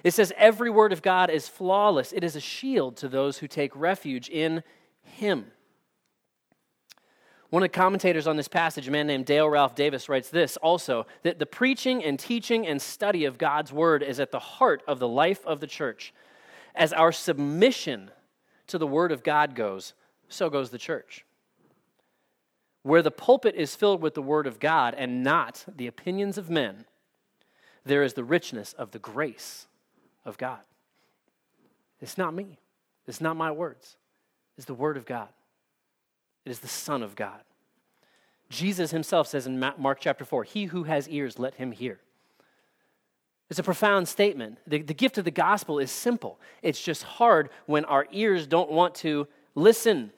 It 0.03 0.15
says 0.15 0.33
every 0.37 0.71
word 0.71 0.93
of 0.93 1.03
God 1.03 1.31
is 1.31 1.47
flawless, 1.47 2.13
it 2.13 2.25
is 2.25 2.35
a 2.35 2.41
shield 2.41 2.97
to 2.97 3.09
those 3.09 3.39
who 3.39 3.47
take 3.47 3.77
refuge 3.77 4.29
in 4.29 4.63
Him. 5.03 5.53
One 7.51 7.65
of 7.65 7.71
the 7.71 7.77
commentators 7.77 8.29
on 8.29 8.37
this 8.37 8.47
passage, 8.47 8.87
a 8.87 8.93
man 8.93 9.09
named 9.09 9.27
Dale 9.27 9.49
Ralph 9.49 9.75
Davis, 9.75 10.09
writes 10.09 10.31
this 10.31 10.57
also 10.59 11.07
that 11.25 11.41
the 11.41 11.47
preaching 11.47 12.03
and 12.05 12.19
teaching 12.19 12.65
and 12.65 12.81
study 12.81 13.25
of 13.25 13.39
God's 13.39 13.73
word 13.73 14.05
is 14.05 14.21
at 14.21 14.31
the 14.31 14.39
heart 14.39 14.83
of 14.87 15.01
the 15.01 15.09
life 15.09 15.45
of 15.45 15.59
the 15.59 15.67
church. 15.67 16.15
As 16.77 16.93
our 16.93 17.11
submission 17.11 18.13
to 18.69 18.79
the 18.79 18.87
word 18.87 19.11
of 19.11 19.25
God 19.25 19.57
goes, 19.57 19.95
so 20.29 20.49
goes 20.49 20.71
the 20.71 20.79
church. 20.79 21.25
Where 22.85 23.03
the 23.03 23.11
pulpit 23.11 23.57
is 23.57 23.75
filled 23.75 24.01
with 24.01 24.15
the 24.15 24.23
word 24.23 24.47
of 24.47 24.61
God 24.61 24.95
and 24.97 25.25
not 25.25 25.65
the 25.77 25.89
opinions 25.89 26.39
of 26.39 26.49
men, 26.51 26.85
there 27.85 28.05
is 28.05 28.15
the 28.15 28.25
richness 28.25 28.73
of 28.75 28.93
the 28.93 29.01
grace 29.01 29.67
of 30.25 30.39
God. 30.39 30.61
It's 32.01 32.17
not 32.17 32.33
me, 32.33 32.59
it's 33.09 33.21
not 33.21 33.37
my 33.37 33.51
words, 33.51 33.97
it's 34.57 34.67
the 34.67 34.75
word 34.75 34.97
of 34.97 35.05
God. 35.05 35.29
It 36.45 36.51
is 36.51 36.61
the 36.61 36.69
Son 36.69 37.03
of 37.03 37.15
God. 37.15 37.41
Jesus 38.49 38.91
himself 38.91 39.29
says 39.29 39.47
in 39.47 39.59
Mark 39.59 39.99
chapter 40.01 40.25
4 40.25 40.45
He 40.45 40.65
who 40.65 40.85
has 40.85 41.09
ears, 41.09 41.39
let 41.39 41.55
him 41.55 41.73
hear. 41.73 42.01
It's 43.49 43.59
a 43.59 43.65
profound 43.65 44.07
statement. 44.09 44.59
The, 44.67 44.83
the 44.83 44.95
gift 44.95 45.19
of 45.19 45.25
the 45.25 45.31
gospel 45.31 45.79
is 45.79 45.91
simple. 45.91 46.39
It's 46.63 46.81
just 46.81 47.03
hard 47.03 47.51
when 47.67 47.85
our 47.85 48.07
ears 48.13 48.47
don't 48.47 48.71
want 48.71 48.95
to 48.97 49.27
listen 49.55 50.13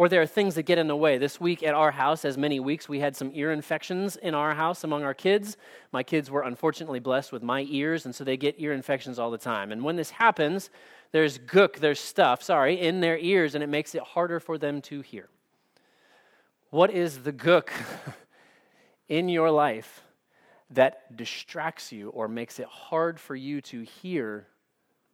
or 0.00 0.08
there 0.08 0.22
are 0.22 0.26
things 0.26 0.54
that 0.54 0.62
get 0.62 0.78
in 0.78 0.86
the 0.86 0.96
way. 0.96 1.18
This 1.18 1.40
week 1.40 1.62
at 1.62 1.74
our 1.74 1.90
house, 1.90 2.24
as 2.24 2.38
many 2.38 2.58
weeks, 2.58 2.88
we 2.88 3.00
had 3.00 3.16
some 3.16 3.30
ear 3.34 3.52
infections 3.52 4.16
in 4.16 4.34
our 4.34 4.54
house 4.54 4.84
among 4.84 5.02
our 5.02 5.14
kids. 5.14 5.56
My 5.92 6.02
kids 6.02 6.30
were 6.30 6.42
unfortunately 6.42 7.00
blessed 7.00 7.32
with 7.32 7.42
my 7.42 7.66
ears, 7.68 8.06
and 8.06 8.14
so 8.14 8.24
they 8.24 8.36
get 8.36 8.54
ear 8.58 8.72
infections 8.72 9.18
all 9.18 9.30
the 9.30 9.38
time. 9.38 9.72
And 9.72 9.82
when 9.82 9.96
this 9.96 10.10
happens, 10.10 10.70
there's 11.12 11.38
gook, 11.38 11.80
there's 11.80 12.00
stuff, 12.00 12.42
sorry, 12.42 12.80
in 12.80 13.00
their 13.00 13.18
ears, 13.18 13.54
and 13.54 13.64
it 13.64 13.68
makes 13.68 13.94
it 13.94 14.02
harder 14.02 14.40
for 14.40 14.56
them 14.56 14.80
to 14.82 15.00
hear. 15.02 15.28
What 16.70 16.92
is 16.92 17.24
the 17.24 17.32
gook 17.32 17.70
in 19.08 19.28
your 19.28 19.50
life 19.50 20.02
that 20.70 21.16
distracts 21.16 21.90
you 21.90 22.10
or 22.10 22.28
makes 22.28 22.60
it 22.60 22.66
hard 22.66 23.18
for 23.18 23.34
you 23.34 23.60
to 23.62 23.82
hear 23.82 24.46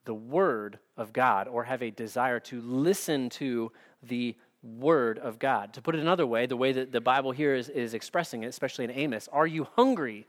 the 0.05 0.13
word 0.13 0.79
of 0.99 1.15
God 1.15 1.49
or 1.49 1.65
have 1.65 1.83
a 1.83 1.91
desire 1.91 2.41
to 2.41 2.61
listen 2.61 3.31
to 3.31 3.73
the 4.03 4.37
word 4.63 5.19
of 5.19 5.39
God? 5.39 5.73
To 5.73 5.81
put 5.81 5.95
it 5.95 6.03
another 6.03 6.27
way, 6.27 6.45
the 6.45 6.59
way 6.59 6.73
that 6.73 6.93
the 6.93 7.01
Bible 7.01 7.33
here 7.33 7.55
is, 7.55 7.71
is 7.71 7.95
expressing 7.95 8.45
it, 8.45 8.49
especially 8.49 8.85
in 8.85 8.91
Amos, 8.91 9.27
are 9.33 9.47
you 9.47 9.67
hungry 9.77 10.27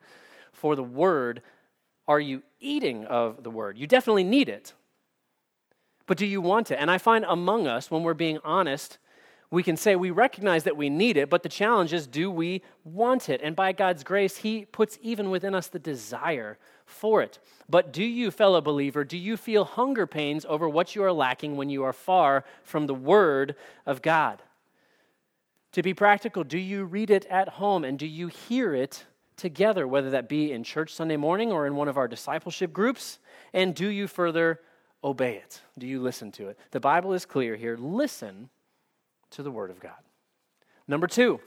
for 0.53 0.77
the 0.77 0.83
word? 0.83 1.41
Are 2.07 2.21
you 2.21 2.41
eating 2.61 3.03
of 3.03 3.43
the 3.43 3.51
word? 3.51 3.77
You 3.77 3.85
definitely 3.85 4.23
need 4.23 4.47
it. 4.47 4.73
But 6.05 6.17
do 6.17 6.25
you 6.25 6.39
want 6.39 6.71
it? 6.71 6.77
And 6.79 6.89
I 6.89 6.97
find 6.99 7.25
among 7.27 7.67
us, 7.67 7.91
when 7.91 8.03
we're 8.03 8.13
being 8.13 8.39
honest, 8.45 8.97
we 9.49 9.63
can 9.63 9.77
say 9.77 9.95
we 9.95 10.11
recognize 10.11 10.65
that 10.65 10.75
we 10.75 10.89
need 10.89 11.15
it, 11.15 11.29
but 11.29 11.41
the 11.41 11.49
challenge 11.49 11.93
is 11.93 12.05
do 12.05 12.29
we 12.29 12.61
want 12.83 13.29
it? 13.29 13.39
And 13.41 13.55
by 13.55 13.71
God's 13.71 14.03
grace, 14.03 14.37
He 14.37 14.65
puts 14.65 14.99
even 15.01 15.29
within 15.29 15.55
us 15.55 15.67
the 15.67 15.79
desire 15.79 16.57
for 16.85 17.21
it. 17.21 17.39
But 17.69 17.93
do 17.93 18.03
you, 18.03 18.29
fellow 18.29 18.59
believer, 18.59 19.05
do 19.05 19.17
you 19.17 19.37
feel 19.37 19.63
hunger 19.63 20.05
pains 20.05 20.45
over 20.49 20.67
what 20.67 20.95
you 20.95 21.03
are 21.03 21.13
lacking 21.13 21.55
when 21.55 21.69
you 21.69 21.83
are 21.83 21.93
far 21.93 22.43
from 22.63 22.87
the 22.87 22.93
Word 22.93 23.55
of 23.85 24.01
God? 24.01 24.41
To 25.73 25.81
be 25.81 25.93
practical, 25.93 26.43
do 26.43 26.57
you 26.57 26.83
read 26.83 27.09
it 27.09 27.25
at 27.25 27.49
home 27.49 27.83
and 27.83 27.97
do 27.97 28.07
you 28.07 28.27
hear 28.27 28.73
it 28.73 29.05
together, 29.37 29.87
whether 29.87 30.09
that 30.09 30.27
be 30.27 30.51
in 30.51 30.63
church 30.63 30.93
Sunday 30.93 31.17
morning 31.17 31.51
or 31.51 31.67
in 31.67 31.75
one 31.75 31.87
of 31.87 31.97
our 31.97 32.07
discipleship 32.07 32.73
groups? 32.73 33.19
And 33.53 33.75
do 33.75 33.87
you 33.87 34.07
further 34.07 34.59
obey 35.03 35.35
it? 35.35 35.61
Do 35.77 35.87
you 35.87 36.01
listen 36.01 36.31
to 36.33 36.49
it? 36.49 36.57
The 36.71 36.79
Bible 36.79 37.13
is 37.13 37.25
clear 37.25 37.55
here. 37.55 37.77
Listen 37.77 38.49
to 39.31 39.43
the 39.43 39.51
Word 39.51 39.69
of 39.69 39.79
God. 39.79 39.91
Number 40.87 41.07
two, 41.07 41.39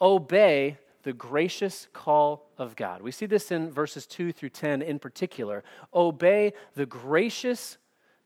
obey 0.00 0.78
the 1.02 1.12
gracious 1.12 1.88
call 1.92 2.50
of 2.58 2.76
God. 2.76 3.02
We 3.02 3.10
see 3.10 3.26
this 3.26 3.50
in 3.50 3.70
verses 3.70 4.06
2 4.06 4.32
through 4.32 4.50
10 4.50 4.82
in 4.82 4.98
particular. 4.98 5.64
Obey 5.94 6.52
the 6.74 6.86
gracious 6.86 7.78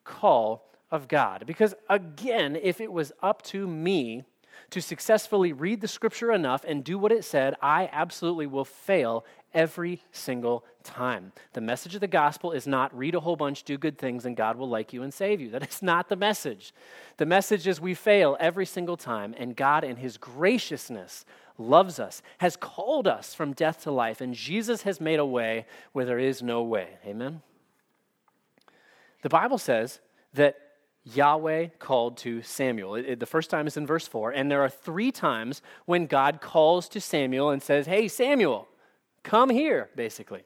call 0.03 0.69
of 0.91 1.09
God. 1.09 1.45
Because 1.47 1.75
again, 1.89 2.57
if 2.57 2.81
it 2.81 2.93
was 2.93 3.13
up 3.23 3.43
to 3.43 3.67
me 3.67 4.25
to 4.75 4.83
successfully 4.83 5.53
read 5.53 5.81
the 5.81 5.87
scripture 5.87 6.33
enough 6.33 6.65
and 6.67 6.83
do 6.83 6.99
what 6.99 7.13
it 7.13 7.25
said, 7.25 7.55
I 7.63 7.89
absolutely 7.93 8.49
will 8.49 8.65
fail 8.65 9.25
every 9.55 10.03
single 10.11 10.65
time. 10.83 11.31
The 11.53 11.61
message 11.61 11.95
of 11.95 12.01
the 12.01 12.09
gospel 12.09 12.51
is 12.51 12.67
not 12.67 12.93
read 12.93 13.15
a 13.15 13.21
whole 13.21 13.37
bunch, 13.37 13.63
do 13.63 13.79
good 13.79 13.97
things, 13.99 14.27
and 14.27 14.37
God 14.37 14.57
will 14.57 14.69
like 14.69 14.93
you 14.93 15.05
and 15.05 15.15
save 15.15 15.41
you. 15.41 15.51
That 15.55 15.69
is 15.69 15.81
not 15.81 16.09
the 16.09 16.17
message. 16.17 16.75
The 17.19 17.25
message 17.25 17.69
is 17.69 17.81
we 17.81 17.95
fail 17.95 18.37
every 18.41 18.67
single 18.67 18.97
time, 18.97 19.33
and 19.39 19.55
God, 19.55 19.85
in 19.85 19.95
His 19.95 20.17
graciousness, 20.17 21.25
loves 21.57 22.01
us, 22.01 22.21
has 22.39 22.57
called 22.57 23.07
us 23.07 23.33
from 23.33 23.53
death 23.53 23.85
to 23.85 23.93
life, 23.93 24.21
and 24.21 24.35
Jesus 24.35 24.83
has 24.83 25.01
made 25.01 25.21
a 25.21 25.25
way 25.25 25.67
where 25.93 26.05
there 26.05 26.19
is 26.19 26.43
no 26.43 26.65
way. 26.65 26.89
Amen? 27.07 27.43
The 29.23 29.29
Bible 29.29 29.59
says 29.59 30.01
that 30.33 30.64
Yahweh 31.05 31.69
called 31.79 32.17
to 32.19 32.43
Samuel. 32.43 32.95
It, 32.95 33.07
it, 33.07 33.21
the 33.21 33.27
first 33.27 33.51
time 33.51 33.67
is 33.67 33.77
in 33.77 33.87
verse 33.87 34.07
4, 34.09 34.31
and 34.31 34.51
there 34.51 34.63
are 34.63 34.71
three 34.71 35.13
times 35.13 35.61
when 35.85 36.07
God 36.07 36.41
calls 36.41 36.89
to 36.91 37.01
Samuel 37.01 37.51
and 37.51 37.63
says, 37.63 37.87
Hey, 37.87 38.09
Samuel, 38.09 38.69
come 39.23 39.51
here, 39.51 39.91
basically. 39.95 40.43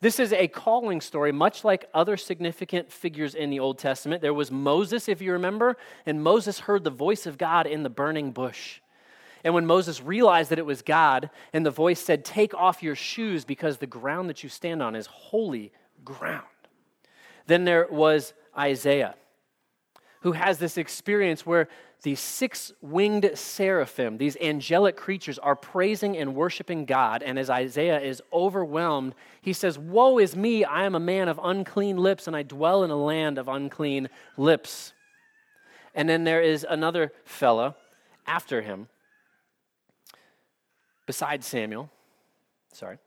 This 0.00 0.20
is 0.20 0.32
a 0.32 0.46
calling 0.46 1.00
story, 1.00 1.32
much 1.32 1.64
like 1.64 1.88
other 1.92 2.16
significant 2.16 2.92
figures 2.92 3.34
in 3.34 3.50
the 3.50 3.58
Old 3.58 3.78
Testament. 3.78 4.22
There 4.22 4.32
was 4.32 4.50
Moses, 4.50 5.08
if 5.08 5.20
you 5.20 5.32
remember, 5.32 5.76
and 6.06 6.22
Moses 6.22 6.60
heard 6.60 6.84
the 6.84 6.90
voice 6.90 7.26
of 7.26 7.36
God 7.36 7.66
in 7.66 7.82
the 7.82 7.90
burning 7.90 8.30
bush. 8.30 8.80
And 9.42 9.54
when 9.54 9.66
Moses 9.66 10.02
realized 10.02 10.50
that 10.50 10.58
it 10.58 10.66
was 10.66 10.82
God, 10.82 11.30
and 11.52 11.66
the 11.66 11.70
voice 11.70 12.00
said, 12.00 12.24
Take 12.24 12.54
off 12.54 12.82
your 12.82 12.94
shoes 12.94 13.44
because 13.44 13.78
the 13.78 13.86
ground 13.86 14.28
that 14.28 14.42
you 14.42 14.48
stand 14.48 14.82
on 14.82 14.94
is 14.94 15.06
holy 15.06 15.72
ground. 16.04 16.44
Then 17.46 17.64
there 17.64 17.88
was 17.90 18.34
Isaiah, 18.56 19.14
who 20.20 20.32
has 20.32 20.58
this 20.58 20.76
experience 20.76 21.46
where 21.46 21.68
these 22.02 22.20
six 22.20 22.72
winged 22.80 23.30
seraphim, 23.34 24.18
these 24.18 24.36
angelic 24.36 24.96
creatures, 24.96 25.38
are 25.38 25.56
praising 25.56 26.16
and 26.16 26.34
worshiping 26.34 26.84
God. 26.84 27.22
And 27.22 27.38
as 27.38 27.50
Isaiah 27.50 28.00
is 28.00 28.22
overwhelmed, 28.32 29.14
he 29.42 29.52
says, 29.52 29.78
Woe 29.78 30.18
is 30.18 30.36
me, 30.36 30.64
I 30.64 30.84
am 30.84 30.94
a 30.94 31.00
man 31.00 31.28
of 31.28 31.40
unclean 31.42 31.96
lips, 31.96 32.26
and 32.26 32.36
I 32.36 32.42
dwell 32.44 32.84
in 32.84 32.90
a 32.90 32.96
land 32.96 33.38
of 33.38 33.48
unclean 33.48 34.08
lips. 34.36 34.92
And 35.94 36.08
then 36.08 36.22
there 36.22 36.40
is 36.40 36.64
another 36.68 37.12
fella 37.24 37.74
after 38.26 38.62
him, 38.62 38.88
besides 41.06 41.46
Samuel. 41.46 41.90
Sorry, 42.72 42.98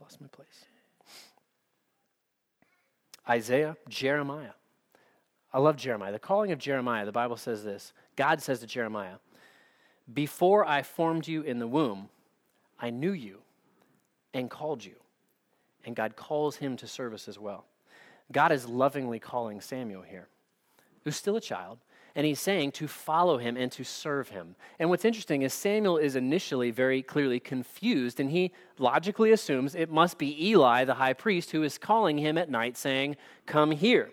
lost 0.00 0.20
my 0.20 0.28
place. 0.28 0.64
Isaiah, 3.28 3.76
Jeremiah. 3.88 4.52
I 5.52 5.58
love 5.58 5.76
Jeremiah. 5.76 6.12
The 6.12 6.18
calling 6.18 6.52
of 6.52 6.58
Jeremiah, 6.58 7.04
the 7.04 7.12
Bible 7.12 7.36
says 7.36 7.62
this 7.64 7.92
God 8.16 8.42
says 8.42 8.60
to 8.60 8.66
Jeremiah, 8.66 9.16
Before 10.12 10.66
I 10.66 10.82
formed 10.82 11.28
you 11.28 11.42
in 11.42 11.58
the 11.58 11.66
womb, 11.66 12.08
I 12.78 12.90
knew 12.90 13.12
you 13.12 13.38
and 14.34 14.50
called 14.50 14.84
you. 14.84 14.94
And 15.84 15.96
God 15.96 16.16
calls 16.16 16.56
him 16.56 16.76
to 16.78 16.86
service 16.86 17.28
as 17.28 17.38
well. 17.38 17.64
God 18.30 18.52
is 18.52 18.68
lovingly 18.68 19.18
calling 19.18 19.60
Samuel 19.60 20.02
here, 20.02 20.28
who's 21.04 21.16
still 21.16 21.36
a 21.36 21.40
child, 21.40 21.78
and 22.14 22.26
he's 22.26 22.40
saying 22.40 22.72
to 22.72 22.86
follow 22.86 23.38
him 23.38 23.56
and 23.56 23.72
to 23.72 23.84
serve 23.84 24.28
him. 24.28 24.54
And 24.78 24.88
what's 24.90 25.04
interesting 25.04 25.42
is 25.42 25.52
Samuel 25.52 25.98
is 25.98 26.14
initially 26.14 26.70
very 26.70 27.02
clearly 27.02 27.40
confused, 27.40 28.20
and 28.20 28.30
he 28.30 28.52
logically 28.78 29.32
assumes 29.32 29.74
it 29.74 29.90
must 29.90 30.18
be 30.18 30.48
Eli, 30.48 30.84
the 30.84 30.94
high 30.94 31.14
priest, 31.14 31.50
who 31.50 31.62
is 31.62 31.78
calling 31.78 32.18
him 32.18 32.38
at 32.38 32.50
night, 32.50 32.76
saying, 32.76 33.16
Come 33.46 33.70
here. 33.70 34.12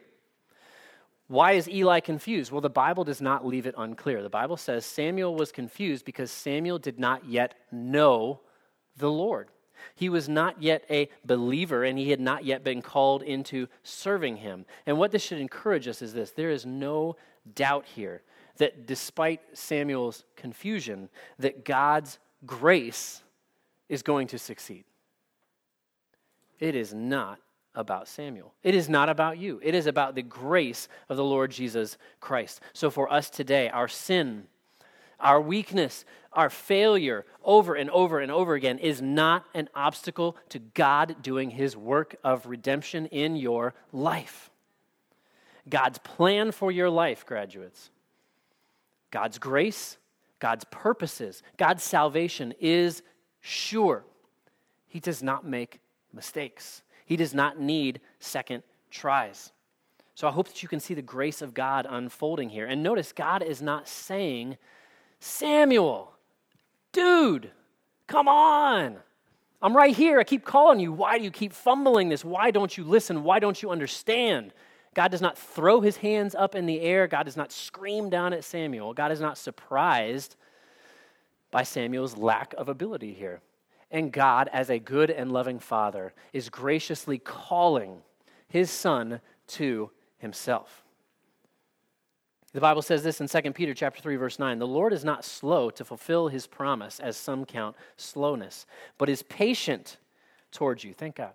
Why 1.30 1.52
is 1.52 1.70
Eli 1.70 2.00
confused? 2.00 2.52
Well, 2.52 2.60
the 2.60 2.72
Bible 2.72 3.04
does 3.04 3.22
not 3.22 3.46
leave 3.46 3.68
it 3.68 3.76
unclear. 3.78 4.24
The 4.24 4.30
Bible 4.32 4.58
says 4.58 4.84
Samuel 4.84 5.36
was 5.36 5.52
confused 5.52 6.04
because 6.04 6.32
Samuel 6.32 6.80
did 6.80 6.98
not 6.98 7.24
yet 7.28 7.54
know 7.72 8.40
the 8.98 9.12
Lord. 9.12 9.50
He 9.94 10.10
was 10.10 10.28
not 10.28 10.60
yet 10.60 10.86
a 10.90 11.08
believer 11.24 11.84
and 11.84 12.00
he 12.00 12.10
had 12.10 12.20
not 12.20 12.46
yet 12.46 12.64
been 12.64 12.82
called 12.82 13.22
into 13.22 13.68
serving 13.84 14.38
him. 14.38 14.66
And 14.88 14.98
what 14.98 15.12
this 15.12 15.22
should 15.22 15.38
encourage 15.38 15.88
us 15.88 16.02
is 16.02 16.14
this 16.14 16.32
there 16.32 16.50
is 16.50 16.66
no 16.66 17.16
doubt 17.54 17.86
here 17.86 18.24
that 18.58 18.88
despite 18.88 19.42
Samuel's 19.54 20.26
confusion, 20.36 21.10
that 21.38 21.64
God's 21.64 22.18
grace 22.48 23.22
is 23.88 24.02
going 24.02 24.26
to 24.30 24.40
succeed. 24.40 24.84
It 26.60 26.76
is 26.76 26.92
not 26.92 27.40
about 27.80 28.08
Samuel. 28.08 28.54
It 28.62 28.76
is 28.76 28.90
not 28.90 29.10
about 29.10 29.38
you. 29.38 29.60
It 29.64 29.74
is 29.74 29.88
about 29.88 30.14
the 30.14 30.22
grace 30.22 30.88
of 31.08 31.18
the 31.18 31.24
Lord 31.24 31.52
Jesus 31.52 31.98
Christ. 32.20 32.60
So 32.74 32.90
for 32.90 33.12
us 33.12 33.30
today, 33.30 33.70
our 33.70 33.88
sin, 33.88 34.44
our 35.20 35.40
weakness, 35.40 36.06
our 36.34 36.50
failure 36.50 37.26
over 37.44 37.74
and 37.76 37.90
over 37.90 38.20
and 38.20 38.32
over 38.32 38.54
again 38.54 38.78
is 38.80 39.02
not 39.02 39.46
an 39.54 39.70
obstacle 39.74 40.36
to 40.50 40.60
God 40.60 41.16
doing 41.22 41.52
his 41.52 41.76
work 41.76 42.16
of 42.24 42.46
redemption 42.46 43.06
in 43.08 43.36
your 43.36 43.74
life. 43.92 44.52
God's 45.68 46.00
plan 46.00 46.52
for 46.52 46.72
your 46.72 46.90
life, 46.90 47.26
graduates, 47.26 47.92
God's 49.12 49.38
grace, 49.38 49.98
God's 50.40 50.66
purposes, 50.66 51.44
God's 51.58 51.84
salvation 51.84 52.54
is 52.60 53.02
sure. 53.42 54.04
He 54.88 55.00
does 55.00 55.24
not 55.24 55.46
make 55.46 55.80
mistakes. 56.14 56.82
He 57.10 57.18
does 57.18 57.34
not 57.34 57.60
need 57.60 58.02
second 58.20 58.62
tries. 58.92 59.52
So 60.14 60.28
I 60.28 60.32
hope 60.32 60.48
that 60.48 60.62
you 60.62 60.70
can 60.70 60.80
see 60.80 60.94
the 60.94 61.02
grace 61.02 61.42
of 61.42 61.56
God 61.56 61.88
unfolding 61.90 62.50
here. 62.50 62.68
And 62.68 62.84
notice, 62.84 63.14
God 63.14 63.42
is 63.42 63.64
not 63.64 63.88
saying, 63.88 64.58
Samuel, 65.20 66.14
dude, 66.92 67.50
come 68.06 68.28
on. 68.28 68.98
I'm 69.60 69.76
right 69.76 69.96
here. 69.96 70.20
I 70.20 70.24
keep 70.24 70.46
calling 70.46 70.80
you. 70.80 70.94
Why 70.94 71.18
do 71.18 71.24
you 71.24 71.32
keep 71.32 71.52
fumbling 71.52 72.10
this? 72.10 72.24
Why 72.24 72.52
don't 72.52 72.78
you 72.78 72.84
listen? 72.84 73.24
Why 73.24 73.40
don't 73.40 73.60
you 73.60 73.72
understand? 73.72 74.54
God 74.94 75.10
does 75.10 75.22
not 75.22 75.36
throw 75.36 75.82
his 75.82 75.98
hands 75.98 76.36
up 76.36 76.54
in 76.54 76.68
the 76.68 76.80
air. 76.82 77.08
God 77.08 77.24
does 77.24 77.38
not 77.38 77.52
scream 77.52 78.12
down 78.12 78.34
at 78.34 78.44
Samuel. 78.44 78.94
God 78.94 79.12
is 79.12 79.20
not 79.20 79.36
surprised 79.36 80.36
by 81.50 81.64
Samuel's 81.64 82.16
lack 82.16 82.54
of 82.56 82.70
ability 82.70 83.16
here. 83.16 83.42
And 83.92 84.12
God, 84.14 84.50
as 84.54 84.70
a 84.70 84.80
good 84.80 85.10
and 85.10 85.32
loving 85.32 85.60
father, 85.60 86.14
is 86.32 86.50
graciously 86.50 87.18
calling 87.18 88.02
his 88.48 88.70
son 88.70 89.22
to 89.48 89.92
himself. 90.20 90.84
The 92.52 92.62
Bible 92.62 92.82
says 92.82 93.04
this 93.04 93.22
in 93.22 93.28
2 93.28 93.54
Peter 93.54 93.74
chapter 93.74 94.02
3 94.02 94.16
verse 94.16 94.40
9, 94.40 94.58
"The 94.58 94.68
Lord 94.68 94.92
is 94.92 95.06
not 95.06 95.24
slow 95.24 95.70
to 95.72 95.86
fulfill 95.86 96.30
his 96.30 96.48
promise 96.48 97.00
as 97.00 97.16
some 97.16 97.46
count 97.46 97.76
slowness, 97.96 98.66
but 98.98 99.10
is 99.10 99.22
patient 99.24 99.98
towards 100.52 100.84
you." 100.84 100.94
Thank 100.94 101.16
God. 101.16 101.34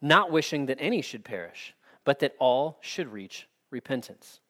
Not 0.00 0.30
wishing 0.30 0.66
that 0.66 0.78
any 0.80 1.02
should 1.02 1.24
perish, 1.24 1.74
but 2.04 2.18
that 2.18 2.34
all 2.38 2.78
should 2.80 3.08
reach 3.08 3.48
repentance. 3.70 4.40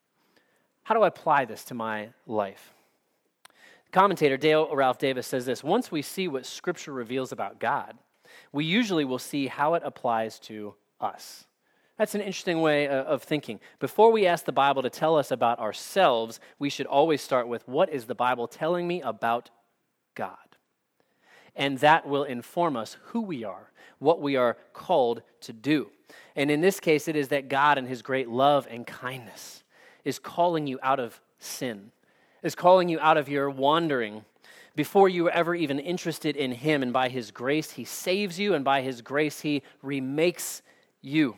How 0.84 0.94
do 0.94 1.02
I 1.02 1.08
apply 1.08 1.44
this 1.44 1.64
to 1.66 1.74
my 1.74 2.12
life? 2.26 2.75
Commentator 3.96 4.36
Dale 4.36 4.68
Ralph 4.76 4.98
Davis 4.98 5.26
says 5.26 5.46
this 5.46 5.64
Once 5.64 5.90
we 5.90 6.02
see 6.02 6.28
what 6.28 6.44
Scripture 6.44 6.92
reveals 6.92 7.32
about 7.32 7.58
God, 7.58 7.94
we 8.52 8.62
usually 8.62 9.06
will 9.06 9.18
see 9.18 9.46
how 9.46 9.72
it 9.72 9.82
applies 9.86 10.38
to 10.40 10.74
us. 11.00 11.46
That's 11.96 12.14
an 12.14 12.20
interesting 12.20 12.60
way 12.60 12.88
uh, 12.88 13.04
of 13.04 13.22
thinking. 13.22 13.58
Before 13.78 14.12
we 14.12 14.26
ask 14.26 14.44
the 14.44 14.52
Bible 14.52 14.82
to 14.82 14.90
tell 14.90 15.16
us 15.16 15.30
about 15.30 15.60
ourselves, 15.60 16.40
we 16.58 16.68
should 16.68 16.84
always 16.84 17.22
start 17.22 17.48
with 17.48 17.66
what 17.66 17.88
is 17.88 18.04
the 18.04 18.14
Bible 18.14 18.46
telling 18.46 18.86
me 18.86 19.00
about 19.00 19.48
God? 20.14 20.36
And 21.54 21.78
that 21.78 22.06
will 22.06 22.24
inform 22.24 22.76
us 22.76 22.98
who 23.02 23.22
we 23.22 23.44
are, 23.44 23.72
what 23.98 24.20
we 24.20 24.36
are 24.36 24.58
called 24.74 25.22
to 25.40 25.54
do. 25.54 25.88
And 26.34 26.50
in 26.50 26.60
this 26.60 26.80
case, 26.80 27.08
it 27.08 27.16
is 27.16 27.28
that 27.28 27.48
God, 27.48 27.78
in 27.78 27.86
His 27.86 28.02
great 28.02 28.28
love 28.28 28.68
and 28.70 28.86
kindness, 28.86 29.64
is 30.04 30.18
calling 30.18 30.66
you 30.66 30.78
out 30.82 31.00
of 31.00 31.18
sin 31.38 31.92
is 32.46 32.54
calling 32.54 32.88
you 32.88 33.00
out 33.00 33.16
of 33.16 33.28
your 33.28 33.50
wandering 33.50 34.24
before 34.76 35.08
you 35.08 35.24
were 35.24 35.30
ever 35.32 35.54
even 35.54 35.80
interested 35.80 36.36
in 36.36 36.52
Him. 36.52 36.82
And 36.82 36.92
by 36.92 37.08
His 37.08 37.32
grace, 37.32 37.72
He 37.72 37.84
saves 37.84 38.38
you, 38.38 38.54
and 38.54 38.64
by 38.64 38.82
His 38.82 39.02
grace, 39.02 39.40
He 39.40 39.62
remakes 39.82 40.62
you. 41.02 41.36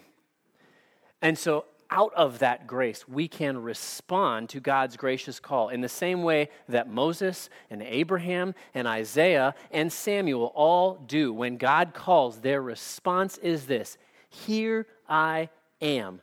And 1.23 1.39
so, 1.39 1.65
out 1.91 2.13
of 2.15 2.41
that 2.41 2.67
grace, 2.67 3.09
we 3.09 3.27
can 3.27 3.57
respond 3.57 4.51
to 4.51 4.61
God's 4.61 4.99
gracious 4.99 5.41
call 5.41 5.71
in 5.71 5.81
the 5.81 5.89
same 5.89 6.23
way 6.23 6.51
that 6.69 6.91
Moses 6.91 7.49
and 7.71 7.83
Abraham 7.83 8.55
and 8.75 8.87
Isaiah 8.87 9.55
and 9.71 9.91
Samuel 9.91 10.53
all 10.55 10.97
do. 11.07 11.33
When 11.33 11.57
God 11.57 11.95
calls, 11.95 12.41
their 12.41 12.61
response 12.61 13.39
is 13.39 13.65
this 13.65 13.97
Here 14.29 14.87
I 15.09 15.49
am, 15.81 16.21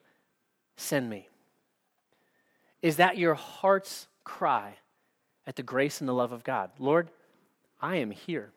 send 0.77 1.09
me. 1.09 1.27
Is 2.83 2.97
that 2.97 3.17
your 3.17 3.33
heart's 3.33 4.07
cry 4.25 4.75
at 5.47 5.55
the 5.55 5.63
grace 5.63 6.01
and 6.01 6.09
the 6.09 6.13
love 6.13 6.33
of 6.33 6.43
God. 6.43 6.71
Lord, 6.77 7.09
I 7.81 7.97
am 7.97 8.11
here. 8.11 8.51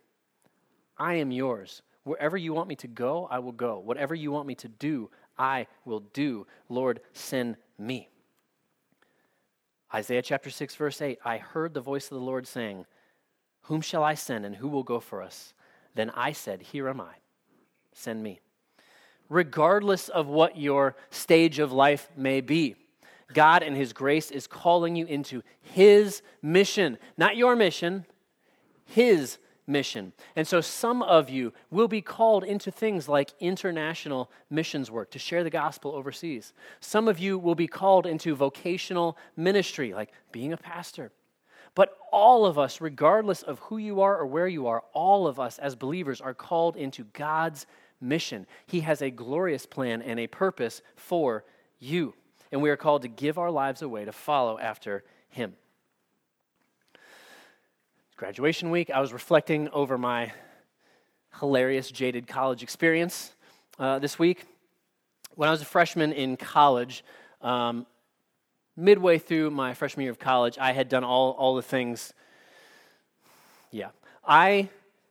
I 0.96 1.14
am 1.14 1.31
yours. 1.31 1.83
Wherever 2.02 2.37
you 2.37 2.52
want 2.52 2.68
me 2.68 2.76
to 2.76 2.88
go, 2.88 3.28
I 3.31 3.38
will 3.38 3.52
go. 3.52 3.78
Whatever 3.78 4.14
you 4.14 4.33
want 4.33 4.48
me 4.48 4.54
to 4.57 4.68
do, 4.68 5.11
I 5.38 5.66
will 5.85 6.00
do. 6.00 6.46
Lord, 6.68 7.00
send 7.12 7.57
me. 7.78 8.09
Isaiah 9.94 10.22
chapter 10.22 10.50
6, 10.50 10.74
verse 10.74 11.00
8 11.00 11.18
I 11.24 11.38
heard 11.38 11.74
the 11.74 11.81
voice 11.81 12.04
of 12.07 12.18
the 12.18 12.24
Lord 12.24 12.46
saying, 12.46 12.87
Whom 13.62 13.81
shall 13.81 14.02
I 14.02 14.14
send 14.14 14.44
and 14.44 14.57
who 14.57 14.68
will 14.68 14.83
go 14.83 15.00
for 15.00 15.22
us? 15.22 15.54
Then 15.94 16.11
I 16.11 16.33
said, 16.33 16.62
Here 16.62 16.88
am 16.88 17.00
I. 17.00 17.14
Send 17.92 18.22
me. 18.22 18.40
Regardless 19.28 20.09
of 20.09 20.26
what 20.26 20.57
your 20.57 20.96
stage 21.11 21.59
of 21.59 21.72
life 21.72 22.09
may 22.16 22.40
be, 22.40 22.76
God 23.32 23.62
and 23.62 23.76
His 23.76 23.92
grace 23.92 24.30
is 24.30 24.46
calling 24.46 24.96
you 24.96 25.06
into 25.06 25.42
His 25.60 26.22
mission, 26.42 26.98
not 27.16 27.36
your 27.36 27.56
mission, 27.56 28.06
His 28.84 29.38
mission. 29.66 30.12
And 30.34 30.48
so 30.48 30.60
some 30.60 31.02
of 31.02 31.28
you 31.28 31.52
will 31.70 31.88
be 31.88 32.00
called 32.00 32.42
into 32.42 32.70
things 32.70 33.08
like 33.08 33.32
international 33.38 34.30
missions 34.50 34.90
work 34.90 35.10
to 35.10 35.18
share 35.18 35.44
the 35.44 35.50
gospel 35.50 35.92
overseas. 35.94 36.54
Some 36.80 37.06
of 37.06 37.18
you 37.18 37.38
will 37.38 37.54
be 37.54 37.66
called 37.66 38.06
into 38.06 38.34
vocational 38.34 39.16
ministry, 39.36 39.92
like 39.92 40.10
being 40.32 40.52
a 40.52 40.56
pastor. 40.56 41.12
But 41.74 41.96
all 42.10 42.46
of 42.46 42.58
us, 42.58 42.80
regardless 42.80 43.42
of 43.42 43.58
who 43.60 43.76
you 43.76 44.00
are 44.00 44.16
or 44.16 44.26
where 44.26 44.48
you 44.48 44.66
are, 44.66 44.82
all 44.94 45.26
of 45.26 45.38
us 45.38 45.58
as 45.58 45.76
believers 45.76 46.20
are 46.20 46.34
called 46.34 46.76
into 46.76 47.04
God's 47.12 47.66
mission. 48.00 48.46
He 48.66 48.80
has 48.80 49.02
a 49.02 49.10
glorious 49.10 49.66
plan 49.66 50.02
and 50.02 50.18
a 50.18 50.26
purpose 50.26 50.82
for 50.96 51.44
you. 51.78 52.14
And 52.50 52.62
we 52.62 52.70
are 52.70 52.76
called 52.76 53.02
to 53.02 53.08
give 53.08 53.38
our 53.38 53.50
lives 53.50 53.82
away 53.82 54.04
to 54.04 54.12
follow 54.12 54.58
after 54.58 55.04
Him 55.28 55.54
graduation 58.18 58.70
week, 58.70 58.90
I 58.90 58.98
was 58.98 59.12
reflecting 59.12 59.68
over 59.68 59.96
my 59.96 60.32
hilarious, 61.38 61.88
jaded 61.88 62.26
college 62.26 62.64
experience 62.64 63.32
uh, 63.78 64.00
this 64.00 64.18
week. 64.18 64.44
When 65.37 65.48
I 65.48 65.52
was 65.52 65.62
a 65.62 65.64
freshman 65.64 66.12
in 66.12 66.37
college, 66.37 67.04
um, 67.42 67.87
midway 68.76 69.18
through 69.18 69.52
my 69.52 69.72
freshman 69.72 70.02
year 70.02 70.11
of 70.11 70.18
college, 70.18 70.58
I 70.58 70.72
had 70.72 70.88
done 70.88 71.04
all, 71.04 71.30
all 71.38 71.54
the 71.54 71.62
things. 71.62 72.12
Yeah. 73.70 73.90
I 74.26 74.68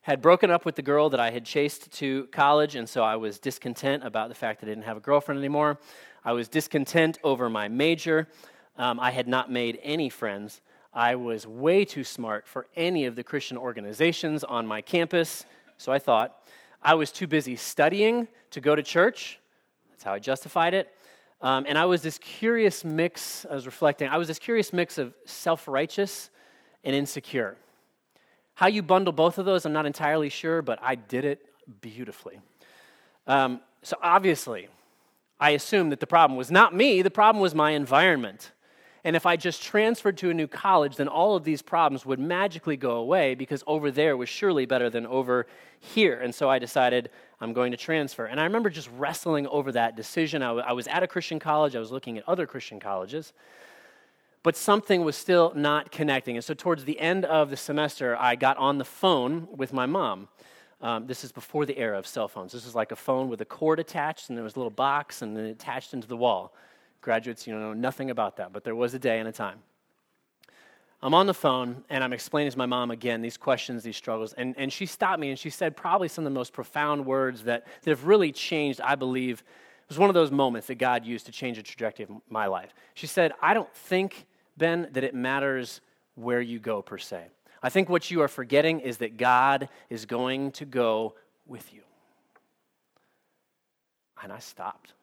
had 0.07 0.21
broken 0.21 0.49
up 0.49 0.63
with 0.63 0.75
the 0.75 0.81
girl 0.81 1.09
that 1.09 1.19
I 1.19 1.31
had 1.31 1.43
chased 1.43 1.91
to 1.91 2.27
college, 2.27 2.75
and 2.75 2.87
so 2.87 3.03
I 3.03 3.17
was 3.17 3.39
discontent 3.39 4.05
about 4.05 4.29
the 4.29 4.35
fact 4.35 4.61
that 4.61 4.67
I 4.67 4.69
didn't 4.69 4.85
have 4.85 4.95
a 4.95 5.01
girlfriend 5.01 5.37
anymore. 5.37 5.79
I 6.23 6.31
was 6.31 6.47
discontent 6.47 7.19
over 7.25 7.49
my 7.49 7.67
major. 7.67 8.29
Um, 8.77 9.01
I 9.01 9.11
had 9.11 9.27
not 9.27 9.51
made 9.51 9.79
any 9.83 10.07
friends. 10.07 10.61
I 10.93 11.15
was 11.15 11.45
way 11.45 11.83
too 11.83 12.05
smart 12.05 12.47
for 12.47 12.67
any 12.77 13.03
of 13.03 13.17
the 13.17 13.23
Christian 13.23 13.57
organizations 13.57 14.45
on 14.45 14.65
my 14.65 14.81
campus, 14.81 15.45
so 15.77 15.91
I 15.91 15.99
thought. 15.99 16.37
I 16.81 16.93
was 16.93 17.11
too 17.11 17.27
busy 17.27 17.57
studying 17.57 18.29
to 18.51 18.61
go 18.61 18.77
to 18.77 18.83
church. 18.83 19.41
That's 19.89 20.05
how 20.05 20.13
I 20.13 20.19
justified 20.19 20.73
it. 20.73 20.87
Um, 21.41 21.65
and 21.67 21.77
I 21.77 21.83
was 21.83 22.01
this 22.01 22.17
curious 22.17 22.85
mix, 22.85 23.45
I 23.51 23.55
was 23.55 23.65
reflecting, 23.65 24.07
I 24.07 24.15
was 24.15 24.29
this 24.29 24.39
curious 24.39 24.71
mix 24.71 24.97
of 24.97 25.13
self 25.25 25.67
righteous 25.67 26.29
and 26.85 26.95
insecure. 26.95 27.57
How 28.57 28.65
you 28.65 28.81
bundle 28.81 29.13
both 29.13 29.37
of 29.37 29.45
those, 29.45 29.67
I'm 29.67 29.73
not 29.73 29.85
entirely 29.85 30.29
sure, 30.29 30.63
but 30.63 30.79
I 30.81 30.95
did 30.95 31.25
it 31.25 31.45
beautifully. 31.79 32.39
Um, 33.27 33.61
so 33.83 33.97
obviously, 34.01 34.67
I 35.39 35.51
assumed 35.51 35.91
that 35.91 35.99
the 35.99 36.07
problem 36.07 36.39
was 36.39 36.49
not 36.49 36.73
me, 36.73 37.03
the 37.03 37.11
problem 37.11 37.39
was 37.39 37.53
my 37.53 37.71
environment. 37.73 38.53
And 39.03 39.15
if 39.15 39.27
I 39.27 39.35
just 39.35 39.61
transferred 39.61 40.17
to 40.17 40.31
a 40.31 40.33
new 40.33 40.47
college, 40.47 40.95
then 40.95 41.07
all 41.07 41.35
of 41.35 41.43
these 41.43 41.61
problems 41.61 42.03
would 42.03 42.17
magically 42.17 42.77
go 42.77 42.95
away 42.95 43.35
because 43.35 43.63
over 43.67 43.91
there 43.91 44.17
was 44.17 44.27
surely 44.27 44.65
better 44.65 44.89
than 44.89 45.05
over 45.05 45.45
here. 45.79 46.19
And 46.19 46.33
so 46.33 46.49
I 46.49 46.57
decided 46.57 47.11
I'm 47.39 47.53
going 47.53 47.69
to 47.73 47.77
transfer. 47.77 48.25
And 48.25 48.39
I 48.39 48.43
remember 48.45 48.71
just 48.71 48.89
wrestling 48.97 49.45
over 49.49 49.71
that 49.73 49.95
decision. 49.95 50.41
I, 50.41 50.47
w- 50.47 50.65
I 50.67 50.73
was 50.73 50.87
at 50.87 51.03
a 51.03 51.07
Christian 51.07 51.37
college, 51.37 51.75
I 51.75 51.79
was 51.79 51.91
looking 51.91 52.17
at 52.17 52.27
other 52.27 52.47
Christian 52.47 52.79
colleges, 52.79 53.33
but 54.47 54.55
something 54.55 55.03
was 55.03 55.17
still 55.17 55.51
not 55.57 55.91
connecting. 55.91 56.37
And 56.37 56.45
so 56.45 56.53
towards 56.53 56.85
the 56.85 56.97
end 57.01 57.25
of 57.25 57.49
the 57.49 57.57
semester, 57.57 58.15
I 58.17 58.37
got 58.37 58.55
on 58.55 58.77
the 58.77 58.85
phone 58.85 59.45
with 59.51 59.73
my 59.73 59.85
mom. 59.85 60.29
Um, 60.79 61.05
this 61.05 61.25
is 61.25 61.33
before 61.33 61.65
the 61.65 61.77
era 61.77 61.99
of 61.99 62.07
cell 62.07 62.29
phones. 62.29 62.53
This 62.53 62.65
is 62.65 62.73
like 62.73 62.93
a 62.93 62.95
phone 62.95 63.27
with 63.27 63.41
a 63.41 63.45
cord 63.45 63.77
attached, 63.77 64.29
and 64.29 64.37
there 64.37 64.45
was 64.45 64.55
a 64.55 64.59
little 64.59 64.71
box, 64.71 65.21
and 65.21 65.35
then 65.35 65.47
it 65.47 65.51
attached 65.51 65.93
into 65.93 66.07
the 66.07 66.15
wall. 66.15 66.55
Graduates, 67.01 67.45
you 67.45 67.59
know 67.59 67.73
nothing 67.73 68.09
about 68.09 68.37
that, 68.37 68.53
but 68.53 68.63
there 68.63 68.73
was 68.73 68.93
a 68.93 68.99
day 68.99 69.19
and 69.19 69.27
a 69.27 69.33
time. 69.33 69.59
I'm 71.01 71.13
on 71.13 71.27
the 71.27 71.33
phone 71.33 71.83
and 71.89 72.01
I'm 72.01 72.13
explaining 72.13 72.53
to 72.53 72.57
my 72.57 72.65
mom 72.65 72.89
again 72.89 73.21
these 73.21 73.35
questions, 73.35 73.83
these 73.83 73.97
struggles. 73.97 74.31
And, 74.31 74.55
and 74.57 74.71
she 74.71 74.85
stopped 74.85 75.19
me 75.19 75.29
and 75.29 75.37
she 75.37 75.49
said 75.49 75.75
probably 75.75 76.07
some 76.07 76.25
of 76.25 76.31
the 76.31 76.39
most 76.39 76.53
profound 76.53 77.05
words 77.05 77.43
that, 77.43 77.67
that 77.81 77.89
have 77.89 78.05
really 78.05 78.31
changed, 78.31 78.79
I 78.79 78.95
believe. 78.95 79.43
It 79.87 79.89
was 79.89 79.99
one 79.99 80.09
of 80.09 80.15
those 80.15 80.31
moments 80.31 80.67
that 80.67 80.75
God 80.75 81.05
used 81.05 81.25
to 81.25 81.33
change 81.33 81.57
the 81.57 81.63
trajectory 81.63 82.03
of 82.05 82.11
my 82.29 82.47
life. 82.47 82.73
She 82.93 83.07
said, 83.07 83.31
I 83.41 83.53
don't 83.53 83.73
think, 83.73 84.26
Ben, 84.57 84.89
that 84.91 85.03
it 85.03 85.13
matters 85.13 85.81
where 86.15 86.41
you 86.41 86.59
go 86.59 86.81
per 86.81 86.97
se. 86.97 87.27
I 87.61 87.69
think 87.69 87.89
what 87.89 88.11
you 88.11 88.21
are 88.21 88.27
forgetting 88.27 88.79
is 88.79 88.97
that 88.97 89.17
God 89.17 89.69
is 89.89 90.05
going 90.05 90.51
to 90.53 90.65
go 90.65 91.15
with 91.45 91.73
you. 91.73 91.81
And 94.21 94.31
I 94.31 94.39
stopped. 94.39 94.93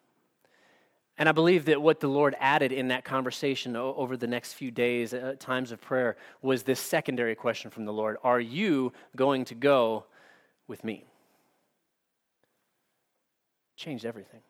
And 1.17 1.29
I 1.29 1.33
believe 1.33 1.67
that 1.67 1.81
what 1.81 2.01
the 2.01 2.09
Lord 2.09 2.35
added 2.40 2.73
in 2.73 2.88
that 2.88 3.05
conversation 3.05 3.77
over 3.77 4.17
the 4.17 4.27
next 4.27 4.55
few 4.55 4.73
days, 4.73 5.14
uh, 5.14 5.37
times 5.38 5.71
of 5.71 5.81
prayer, 5.81 6.17
was 6.43 6.64
this 6.64 6.81
secondary 6.81 7.37
question 7.37 7.71
from 7.71 7.85
the 7.85 7.93
Lord 7.93 8.17
Are 8.25 8.40
you 8.40 8.93
going 9.14 9.45
to 9.47 9.55
go 9.55 10.07
with 10.67 10.83
me? 10.83 11.05
Changed 13.77 14.05
everything. 14.05 14.40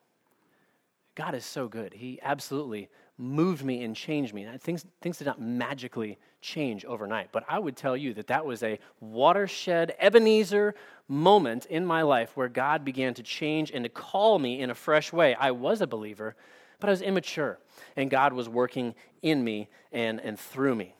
God 1.13 1.35
is 1.35 1.45
so 1.45 1.67
good. 1.67 1.93
He 1.93 2.19
absolutely 2.21 2.89
moved 3.17 3.63
me 3.63 3.83
and 3.83 3.95
changed 3.95 4.33
me. 4.33 4.43
And 4.43 4.61
things, 4.61 4.85
things 5.01 5.17
did 5.17 5.27
not 5.27 5.39
magically 5.39 6.17
change 6.41 6.85
overnight, 6.85 7.29
but 7.31 7.43
I 7.47 7.59
would 7.59 7.75
tell 7.75 7.95
you 7.95 8.13
that 8.15 8.27
that 8.27 8.45
was 8.45 8.61
a 8.61 8.79
watershed, 8.99 9.95
Ebenezer 9.99 10.75
moment 11.07 11.65
in 11.67 11.85
my 11.85 12.01
life 12.01 12.35
where 12.35 12.49
God 12.49 12.83
began 12.83 13.13
to 13.15 13.23
change 13.23 13.71
and 13.71 13.83
to 13.83 13.89
call 13.89 14.37
me 14.39 14.61
in 14.61 14.69
a 14.69 14.75
fresh 14.75 15.13
way. 15.13 15.35
I 15.35 15.51
was 15.51 15.81
a 15.81 15.87
believer, 15.87 16.35
but 16.79 16.89
I 16.89 16.91
was 16.91 17.01
immature, 17.01 17.59
and 17.95 18.09
God 18.09 18.33
was 18.33 18.49
working 18.49 18.95
in 19.21 19.43
me 19.43 19.69
and, 19.91 20.19
and 20.19 20.39
through 20.39 20.75
me. 20.75 20.95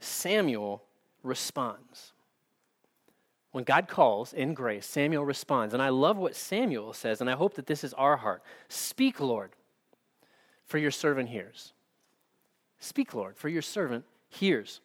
Samuel 0.00 0.82
responds. 1.22 2.12
When 3.52 3.64
God 3.64 3.88
calls 3.88 4.32
in 4.32 4.54
grace, 4.54 4.86
Samuel 4.86 5.24
responds. 5.24 5.74
And 5.74 5.82
I 5.82 5.88
love 5.88 6.16
what 6.16 6.36
Samuel 6.36 6.92
says, 6.92 7.20
and 7.20 7.28
I 7.28 7.34
hope 7.34 7.54
that 7.54 7.66
this 7.66 7.82
is 7.82 7.92
our 7.94 8.16
heart. 8.16 8.42
Speak, 8.68 9.18
Lord, 9.18 9.50
for 10.70 10.78
your 10.78 10.92
servant 10.92 11.28
hears. 11.28 11.72
Speak, 12.78 13.12
Lord, 13.12 13.36
for 13.36 13.48
your 13.48 13.60
servant 13.60 14.04
hears. 14.28 14.80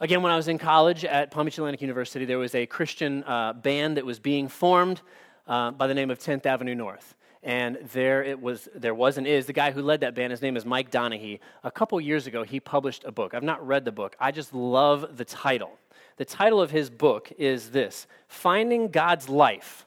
Again, 0.00 0.22
when 0.22 0.32
I 0.32 0.36
was 0.36 0.48
in 0.48 0.58
college 0.58 1.04
at 1.04 1.30
Palm 1.30 1.44
Beach 1.44 1.56
Atlantic 1.56 1.80
University, 1.80 2.24
there 2.24 2.38
was 2.38 2.56
a 2.56 2.66
Christian 2.66 3.22
uh, 3.24 3.52
band 3.52 3.96
that 3.96 4.04
was 4.04 4.18
being 4.18 4.48
formed 4.48 5.02
uh, 5.46 5.70
by 5.70 5.86
the 5.86 5.94
name 5.94 6.10
of 6.10 6.18
10th 6.18 6.46
Avenue 6.46 6.74
North. 6.74 7.14
And 7.44 7.78
there 7.92 8.24
it 8.24 8.42
was 8.42 8.68
there 8.74 8.94
was 8.94 9.18
and 9.18 9.26
is 9.26 9.46
the 9.46 9.52
guy 9.52 9.70
who 9.70 9.82
led 9.82 10.00
that 10.00 10.14
band 10.14 10.32
his 10.32 10.42
name 10.42 10.58
is 10.58 10.66
mike 10.66 10.90
donehey 10.90 11.38
a 11.64 11.70
couple 11.70 11.98
years 11.98 12.26
ago 12.26 12.42
he 12.42 12.60
published 12.60 13.04
a 13.04 13.12
book. 13.12 13.32
I've 13.32 13.42
not 13.42 13.66
read 13.66 13.86
the 13.86 13.92
book. 13.92 14.14
I 14.20 14.30
just 14.30 14.52
love 14.52 15.16
the 15.16 15.24
title. 15.24 15.78
The 16.18 16.26
title 16.26 16.60
of 16.60 16.70
his 16.70 16.90
book 16.90 17.32
is 17.38 17.70
this 17.70 18.06
finding 18.28 18.88
god's 18.88 19.30
life 19.30 19.86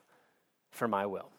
for 0.71 0.87
my 0.87 1.05
will 1.05 1.32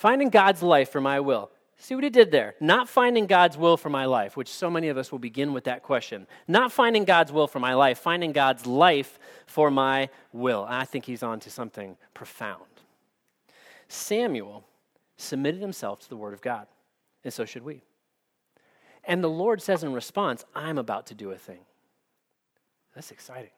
finding 0.00 0.30
god's 0.30 0.62
life 0.62 0.90
for 0.90 1.00
my 1.00 1.20
will 1.20 1.50
see 1.76 1.94
what 1.94 2.04
he 2.04 2.10
did 2.10 2.30
there 2.30 2.54
not 2.60 2.88
finding 2.88 3.26
god's 3.26 3.56
will 3.56 3.76
for 3.76 3.90
my 3.90 4.04
life 4.04 4.36
which 4.36 4.48
so 4.48 4.70
many 4.70 4.88
of 4.88 4.96
us 4.96 5.12
will 5.12 5.18
begin 5.18 5.52
with 5.52 5.64
that 5.64 5.82
question 5.82 6.26
not 6.48 6.72
finding 6.72 7.04
god's 7.04 7.32
will 7.32 7.46
for 7.46 7.60
my 7.60 7.74
life 7.74 7.98
finding 7.98 8.32
god's 8.32 8.66
life 8.66 9.18
for 9.46 9.70
my 9.70 10.08
will 10.32 10.64
and 10.64 10.74
i 10.74 10.84
think 10.84 11.04
he's 11.04 11.22
on 11.22 11.38
to 11.38 11.50
something 11.50 11.96
profound 12.14 12.64
Samuel 13.90 14.64
submitted 15.16 15.60
himself 15.60 16.00
to 16.00 16.08
the 16.08 16.16
word 16.16 16.32
of 16.32 16.40
God, 16.40 16.68
and 17.24 17.32
so 17.32 17.44
should 17.44 17.64
we. 17.64 17.82
And 19.04 19.22
the 19.22 19.28
Lord 19.28 19.60
says 19.60 19.82
in 19.82 19.92
response, 19.92 20.44
I'm 20.54 20.78
about 20.78 21.06
to 21.08 21.14
do 21.14 21.32
a 21.32 21.36
thing. 21.36 21.60
That's 22.94 23.10
exciting. 23.10 23.50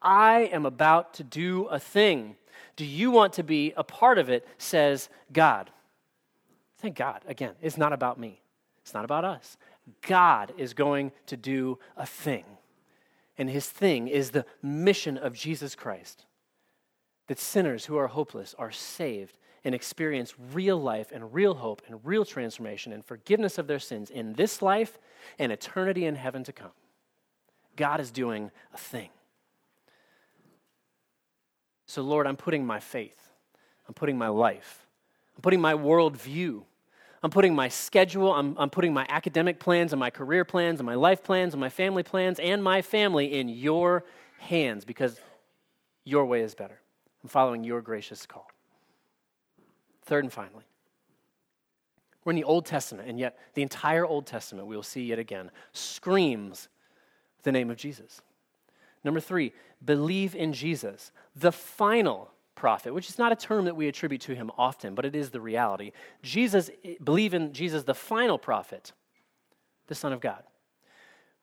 I 0.00 0.42
am 0.52 0.66
about 0.66 1.14
to 1.14 1.24
do 1.24 1.64
a 1.66 1.78
thing. 1.78 2.36
Do 2.76 2.84
you 2.84 3.10
want 3.10 3.32
to 3.34 3.42
be 3.42 3.72
a 3.76 3.84
part 3.84 4.18
of 4.18 4.28
it? 4.28 4.46
Says 4.58 5.08
God. 5.32 5.70
Thank 6.78 6.96
God. 6.96 7.22
Again, 7.26 7.54
it's 7.60 7.76
not 7.76 7.92
about 7.92 8.18
me, 8.18 8.40
it's 8.82 8.94
not 8.94 9.04
about 9.04 9.24
us. 9.24 9.56
God 10.02 10.52
is 10.58 10.74
going 10.74 11.12
to 11.26 11.36
do 11.36 11.78
a 11.96 12.04
thing. 12.04 12.44
And 13.38 13.48
his 13.48 13.66
thing 13.66 14.08
is 14.08 14.30
the 14.30 14.44
mission 14.62 15.16
of 15.16 15.32
Jesus 15.32 15.74
Christ 15.74 16.26
that 17.28 17.38
sinners 17.38 17.84
who 17.84 17.96
are 17.96 18.08
hopeless 18.08 18.54
are 18.58 18.72
saved 18.72 19.38
and 19.64 19.74
experience 19.74 20.34
real 20.52 20.80
life 20.80 21.12
and 21.12 21.32
real 21.32 21.54
hope 21.54 21.82
and 21.86 22.00
real 22.04 22.24
transformation 22.24 22.92
and 22.92 23.04
forgiveness 23.04 23.58
of 23.58 23.66
their 23.66 23.78
sins 23.78 24.10
in 24.10 24.32
this 24.34 24.60
life 24.62 24.98
and 25.38 25.52
eternity 25.52 26.04
in 26.04 26.16
heaven 26.16 26.42
to 26.44 26.52
come. 26.52 26.72
God 27.76 28.00
is 28.00 28.10
doing 28.10 28.50
a 28.74 28.78
thing. 28.78 29.10
So, 31.88 32.02
Lord, 32.02 32.26
I'm 32.26 32.36
putting 32.36 32.66
my 32.66 32.80
faith, 32.80 33.30
I'm 33.88 33.94
putting 33.94 34.18
my 34.18 34.28
life, 34.28 34.86
I'm 35.34 35.40
putting 35.40 35.60
my 35.60 35.72
worldview, 35.72 36.62
I'm 37.22 37.30
putting 37.30 37.54
my 37.54 37.68
schedule, 37.68 38.30
I'm, 38.34 38.54
I'm 38.58 38.68
putting 38.68 38.92
my 38.92 39.06
academic 39.08 39.58
plans 39.58 39.94
and 39.94 39.98
my 39.98 40.10
career 40.10 40.44
plans 40.44 40.80
and 40.80 40.86
my 40.86 40.96
life 40.96 41.24
plans 41.24 41.54
and 41.54 41.60
my 41.60 41.70
family 41.70 42.02
plans 42.02 42.38
and 42.38 42.62
my 42.62 42.82
family 42.82 43.38
in 43.38 43.48
your 43.48 44.04
hands 44.38 44.84
because 44.84 45.18
your 46.04 46.26
way 46.26 46.42
is 46.42 46.54
better. 46.54 46.78
I'm 47.22 47.30
following 47.30 47.64
your 47.64 47.80
gracious 47.80 48.26
call. 48.26 48.50
Third 50.02 50.24
and 50.24 50.32
finally, 50.32 50.64
we're 52.22 52.32
in 52.32 52.36
the 52.36 52.44
Old 52.44 52.66
Testament, 52.66 53.08
and 53.08 53.18
yet 53.18 53.38
the 53.54 53.62
entire 53.62 54.04
Old 54.04 54.26
Testament, 54.26 54.68
we 54.68 54.76
will 54.76 54.82
see 54.82 55.04
yet 55.04 55.18
again, 55.18 55.50
screams 55.72 56.68
the 57.44 57.52
name 57.52 57.70
of 57.70 57.78
Jesus. 57.78 58.20
Number 59.04 59.20
three, 59.20 59.52
believe 59.84 60.34
in 60.34 60.52
Jesus, 60.52 61.12
the 61.38 61.52
final 61.52 62.30
prophet, 62.54 62.92
which 62.92 63.08
is 63.08 63.18
not 63.18 63.32
a 63.32 63.36
term 63.36 63.66
that 63.66 63.76
we 63.76 63.88
attribute 63.88 64.20
to 64.22 64.34
him 64.34 64.50
often, 64.58 64.94
but 64.94 65.04
it 65.04 65.14
is 65.14 65.30
the 65.30 65.40
reality. 65.40 65.92
Jesus, 66.22 66.70
eh, 66.84 66.94
believe 67.02 67.34
in 67.34 67.52
Jesus, 67.52 67.84
the 67.84 67.94
final 67.94 68.38
prophet, 68.38 68.92
the 69.86 69.94
Son 69.94 70.12
of 70.12 70.20
God. 70.20 70.42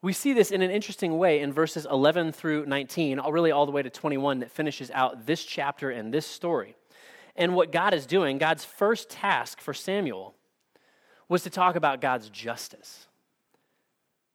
We 0.02 0.14
see 0.14 0.34
this 0.34 0.52
in 0.52 0.62
an 0.62 0.70
interesting 0.70 1.18
way 1.18 1.40
in 1.40 1.52
verses 1.52 1.88
11 1.90 2.34
through 2.34 2.66
19, 2.66 3.22
really 3.32 3.52
all 3.52 3.66
the 3.66 3.72
way 3.72 3.82
to 3.82 3.90
21, 3.90 4.40
that 4.40 4.52
finishes 4.52 4.92
out 4.92 5.26
this 5.26 5.44
chapter 5.44 5.90
and 5.90 6.14
this 6.14 6.28
story. 6.28 6.76
And 7.36 7.56
what 7.56 7.72
God 7.72 7.94
is 7.94 8.06
doing, 8.06 8.38
God's 8.38 8.64
first 8.64 9.10
task 9.10 9.60
for 9.60 9.74
Samuel 9.74 10.36
was 11.28 11.44
to 11.44 11.50
talk 11.50 11.76
about 11.76 12.02
God's 12.02 12.30
justice. 12.30 13.08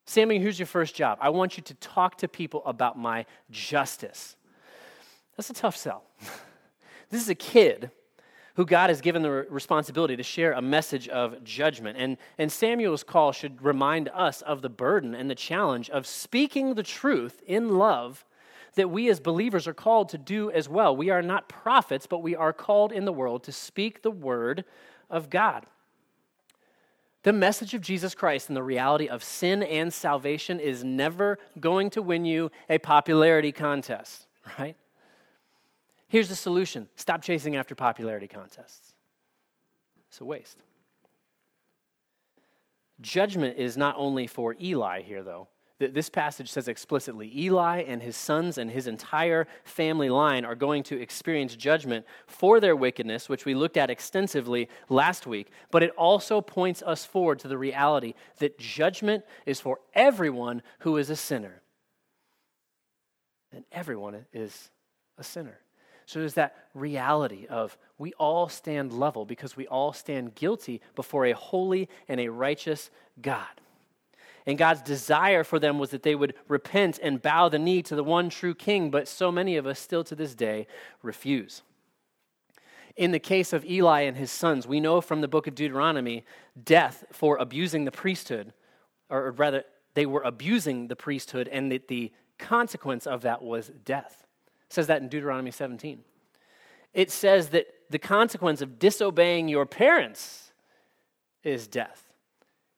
Samuel, 0.07 0.40
here's 0.40 0.59
your 0.59 0.66
first 0.66 0.96
job. 0.96 1.18
I 1.20 1.29
want 1.29 1.57
you 1.57 1.62
to 1.62 1.75
talk 1.75 2.18
to 2.18 2.27
people 2.27 2.62
about 2.64 2.99
my 2.99 3.27
justice. 3.51 4.35
That's 5.40 5.48
a 5.48 5.55
tough 5.55 5.76
sell. 5.79 6.03
this 7.09 7.22
is 7.22 7.31
a 7.31 7.35
kid 7.35 7.90
who 8.57 8.66
God 8.66 8.90
has 8.90 9.00
given 9.00 9.22
the 9.22 9.31
responsibility 9.31 10.14
to 10.14 10.22
share 10.22 10.53
a 10.53 10.61
message 10.61 11.09
of 11.09 11.42
judgment. 11.42 11.96
And, 11.98 12.18
and 12.37 12.53
Samuel's 12.53 13.03
call 13.03 13.33
should 13.33 13.64
remind 13.64 14.11
us 14.11 14.42
of 14.42 14.61
the 14.61 14.68
burden 14.68 15.14
and 15.14 15.31
the 15.31 15.35
challenge 15.35 15.88
of 15.88 16.07
speaking 16.07 16.74
the 16.74 16.83
truth 16.83 17.40
in 17.46 17.79
love 17.79 18.26
that 18.74 18.90
we 18.90 19.09
as 19.09 19.18
believers 19.18 19.66
are 19.66 19.72
called 19.72 20.11
to 20.11 20.18
do 20.18 20.50
as 20.50 20.68
well. 20.68 20.94
We 20.94 21.09
are 21.09 21.22
not 21.22 21.48
prophets, 21.48 22.07
but 22.07 22.18
we 22.18 22.37
are 22.37 22.53
called 22.53 22.92
in 22.92 23.07
the 23.07 23.12
world 23.12 23.42
to 23.44 23.53
speak 23.53 24.03
the 24.03 24.11
word 24.11 24.66
of 25.09 25.31
God. 25.31 25.64
The 27.22 27.33
message 27.33 27.72
of 27.72 27.81
Jesus 27.81 28.14
Christ 28.14 28.50
and 28.50 28.57
the 28.59 28.62
reality 28.62 29.09
of 29.09 29.24
sin 29.24 29.62
and 29.62 29.90
salvation 29.90 30.61
is 30.61 30.85
never 30.85 31.38
going 31.59 31.88
to 31.90 32.03
win 32.03 32.26
you 32.26 32.50
a 32.68 32.76
popularity 32.76 33.53
contest, 33.53 34.26
right? 34.59 34.76
Here's 36.11 36.29
the 36.29 36.35
solution 36.35 36.88
stop 36.96 37.23
chasing 37.23 37.55
after 37.57 37.77
popularity 37.77 38.27
contests. 38.27 38.94
It's 40.09 40.20
a 40.20 40.25
waste. 40.25 40.59
Judgment 43.01 43.57
is 43.57 43.77
not 43.77 43.94
only 43.96 44.27
for 44.27 44.57
Eli 44.61 45.03
here, 45.03 45.23
though. 45.23 45.49
This 45.79 46.11
passage 46.11 46.51
says 46.51 46.68
explicitly 46.68 47.33
Eli 47.35 47.83
and 47.83 48.03
his 48.03 48.16
sons 48.16 48.59
and 48.59 48.70
his 48.70 48.88
entire 48.88 49.46
family 49.62 50.11
line 50.11 50.44
are 50.44 50.57
going 50.57 50.83
to 50.83 51.01
experience 51.01 51.55
judgment 51.55 52.05
for 52.27 52.59
their 52.59 52.77
wickedness, 52.77 53.29
which 53.29 53.46
we 53.46 53.55
looked 53.55 53.79
at 53.79 53.88
extensively 53.88 54.68
last 54.88 55.29
week. 55.29 55.51
But 55.70 55.85
it 55.85 55.92
also 55.92 56.40
points 56.40 56.83
us 56.83 57.07
forward 57.07 57.38
to 57.38 57.49
the 57.49 57.57
reality 57.57 58.12
that 58.40 58.59
judgment 58.59 59.25
is 59.46 59.61
for 59.61 59.79
everyone 59.94 60.61
who 60.81 60.96
is 60.96 61.09
a 61.09 61.16
sinner. 61.16 61.62
And 63.53 63.64
everyone 63.73 64.27
is 64.35 64.70
a 65.16 65.25
sinner. 65.25 65.61
So 66.11 66.18
there's 66.18 66.35
that 66.35 66.57
reality 66.75 67.46
of 67.46 67.79
we 67.96 68.12
all 68.14 68.49
stand 68.49 68.92
level 68.92 69.25
because 69.25 69.57
we 69.57 69.68
all 69.68 69.92
stand 69.92 70.35
guilty 70.35 70.81
before 70.96 71.27
a 71.27 71.35
holy 71.35 71.88
and 72.09 72.18
a 72.18 72.27
righteous 72.27 72.90
God. 73.23 73.46
And 74.44 74.59
God's 74.59 74.83
desire 74.83 75.44
for 75.44 75.61
them 75.61 75.79
was 75.79 75.90
that 75.90 76.03
they 76.03 76.16
would 76.16 76.35
repent 76.49 76.99
and 77.01 77.23
bow 77.23 77.49
the 77.49 77.61
knee 77.61 77.81
to 77.83 77.94
the 77.94 78.03
one 78.03 78.29
true 78.29 78.57
king, 78.57 78.90
but 78.90 79.07
so 79.07 79.31
many 79.31 79.57
of 79.57 79.68
us 79.68 79.79
still 79.79 80.03
to 80.03 80.16
this 80.16 80.35
day 80.35 80.66
refuse. 81.01 81.62
In 82.96 83.12
the 83.12 83.20
case 83.20 83.53
of 83.53 83.64
Eli 83.64 84.01
and 84.01 84.16
his 84.16 84.33
sons, 84.33 84.66
we 84.66 84.81
know 84.81 85.01
from 85.01 85.20
the 85.20 85.29
book 85.29 85.46
of 85.46 85.55
Deuteronomy 85.55 86.25
death 86.61 87.05
for 87.12 87.37
abusing 87.37 87.85
the 87.85 87.92
priesthood, 87.92 88.53
or 89.11 89.31
rather, 89.31 89.62
they 89.94 90.07
were 90.07 90.23
abusing 90.23 90.88
the 90.88 90.96
priesthood, 90.96 91.46
and 91.46 91.70
that 91.70 91.87
the 91.87 92.11
consequence 92.37 93.07
of 93.07 93.23
that 93.23 93.42
was 93.42 93.70
death. 93.85 94.27
Says 94.70 94.87
that 94.87 95.02
in 95.02 95.09
Deuteronomy 95.09 95.50
17. 95.50 96.00
It 96.94 97.11
says 97.11 97.50
that 97.50 97.66
the 97.90 97.98
consequence 97.98 98.62
of 98.62 98.78
disobeying 98.78 99.48
your 99.48 99.66
parents 99.66 100.52
is 101.44 101.66
death 101.66 102.11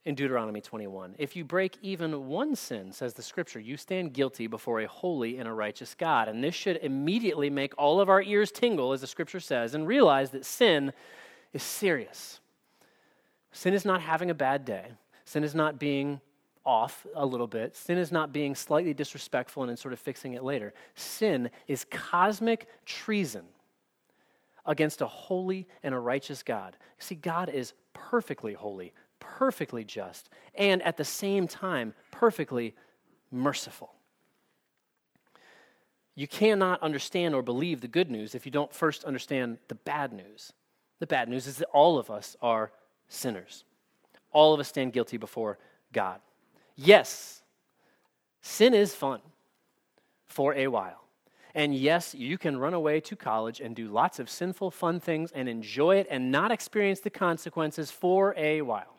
in 0.05 0.15
Deuteronomy 0.15 0.61
21. 0.61 1.15
If 1.19 1.37
you 1.37 1.45
break 1.45 1.77
even 1.81 2.27
one 2.27 2.57
sin, 2.57 2.93
says 2.93 3.15
the 3.15 3.23
scripture, 3.23 3.61
you 3.61 3.77
stand 3.77 4.13
guilty 4.13 4.47
before 4.47 4.81
a 4.81 4.89
holy 4.89 5.39
and 5.39 5.47
a 5.47 5.53
righteous 5.53 5.95
God. 5.95 6.29
And 6.29 6.43
this 6.43 6.55
should 6.55 6.79
immediately 6.79 7.51
make 7.51 7.73
all 7.79 8.01
of 8.01 8.09
our 8.09 8.23
ears 8.23 8.51
tingle, 8.51 8.93
as 8.93 9.01
the 9.03 9.07
scripture 9.07 9.41
says, 9.41 9.75
and 9.75 9.87
realize 9.87 10.31
that 10.31 10.45
sin 10.45 10.93
is 11.53 11.63
serious. 11.63 12.41
Sin 13.53 13.75
is 13.75 13.85
not 13.85 14.01
having 14.01 14.31
a 14.31 14.35
bad 14.35 14.65
day, 14.65 14.93
sin 15.25 15.45
is 15.45 15.55
not 15.55 15.79
being 15.79 16.21
off 16.65 17.07
a 17.15 17.25
little 17.25 17.47
bit, 17.47 17.77
sin 17.77 17.99
is 17.99 18.13
not 18.13 18.33
being 18.33 18.55
slightly 18.55 18.95
disrespectful 18.95 19.63
and 19.63 19.71
then 19.71 19.77
sort 19.77 19.93
of 19.93 19.99
fixing 19.99 20.35
it 20.35 20.45
later. 20.45 20.73
Sin 20.95 21.51
is 21.67 21.85
cosmic 21.91 22.69
treason 22.87 23.45
against 24.65 25.01
a 25.01 25.07
holy 25.07 25.67
and 25.83 25.95
a 25.95 25.99
righteous 25.99 26.43
God. 26.43 26.77
See, 26.99 27.15
God 27.15 27.49
is 27.49 27.73
perfectly 27.95 28.55
holy, 28.55 28.93
perfectly 29.19 29.85
just, 29.85 30.31
and 30.55 30.83
at 30.83 30.97
the 30.97 31.05
same 31.05 31.49
time, 31.49 31.95
perfectly 32.11 32.75
merciful. 33.31 33.95
You 36.15 36.29
cannot 36.29 36.83
understand 36.83 37.35
or 37.35 37.43
believe 37.43 37.81
the 37.81 37.89
good 37.89 38.11
news 38.11 38.35
if 38.35 38.45
you 38.45 38.53
don't 38.53 38.73
first 38.73 39.05
understand 39.05 39.59
the 39.69 39.75
bad 39.75 40.13
news. 40.13 40.53
The 40.99 41.07
bad 41.07 41.29
news 41.29 41.47
is 41.47 41.57
that 41.57 41.69
all 41.73 41.99
of 41.99 42.11
us 42.11 42.37
are 42.43 42.71
sinners. 43.09 43.65
All 44.31 44.55
of 44.55 44.61
us 44.61 44.69
stand 44.69 44.93
guilty 44.93 45.17
before 45.17 45.59
God. 45.93 46.21
Yes, 46.77 47.43
sin 48.41 48.75
is 48.75 48.95
fun 48.95 49.21
for 50.27 50.55
a 50.55 50.69
while. 50.69 51.03
And 51.55 51.75
yes, 51.75 52.15
you 52.15 52.39
can 52.39 52.57
run 52.57 52.73
away 52.73 53.01
to 53.01 53.15
college 53.15 53.61
and 53.61 53.77
do 53.77 53.89
lots 53.89 54.19
of 54.19 54.31
sinful, 54.31 54.71
fun 54.71 55.01
things 55.01 55.31
and 55.33 55.49
enjoy 55.49 55.97
it 55.97 56.07
and 56.11 56.33
not 56.33 56.51
experience 56.51 57.01
the 57.01 57.11
consequences 57.11 57.91
for 57.91 58.35
a 58.39 58.63
while. 58.63 58.97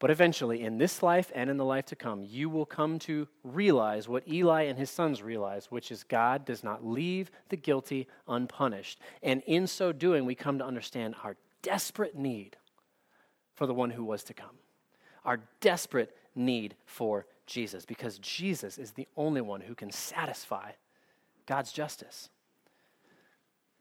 But 0.00 0.10
eventually, 0.10 0.60
in 0.62 0.76
this 0.76 1.02
life 1.02 1.32
and 1.34 1.48
in 1.48 1.56
the 1.56 1.64
life 1.64 1.86
to 1.86 1.96
come, 1.96 2.24
you 2.24 2.50
will 2.50 2.66
come 2.66 2.98
to 3.00 3.26
realize 3.42 4.06
what 4.06 4.28
Eli 4.28 4.64
and 4.64 4.78
his 4.78 4.90
sons 4.90 5.22
realized, 5.22 5.68
which 5.70 5.90
is 5.90 6.04
God 6.04 6.44
does 6.44 6.62
not 6.62 6.84
leave 6.84 7.30
the 7.48 7.56
guilty 7.56 8.06
unpunished. 8.28 9.00
And 9.22 9.42
in 9.46 9.66
so 9.66 9.92
doing, 9.92 10.26
we 10.26 10.34
come 10.34 10.58
to 10.58 10.66
understand 10.66 11.14
our 11.24 11.36
desperate 11.62 12.14
need 12.14 12.58
for 13.54 13.66
the 13.66 13.72
one 13.72 13.88
who 13.88 14.04
was 14.04 14.24
to 14.24 14.34
come, 14.34 14.58
our 15.24 15.40
desperate 15.60 16.14
need 16.34 16.74
for 16.84 17.26
Jesus, 17.46 17.84
because 17.84 18.18
Jesus 18.18 18.78
is 18.78 18.92
the 18.92 19.06
only 19.16 19.40
one 19.40 19.60
who 19.60 19.74
can 19.74 19.90
satisfy 19.90 20.72
God's 21.46 21.72
justice. 21.72 22.28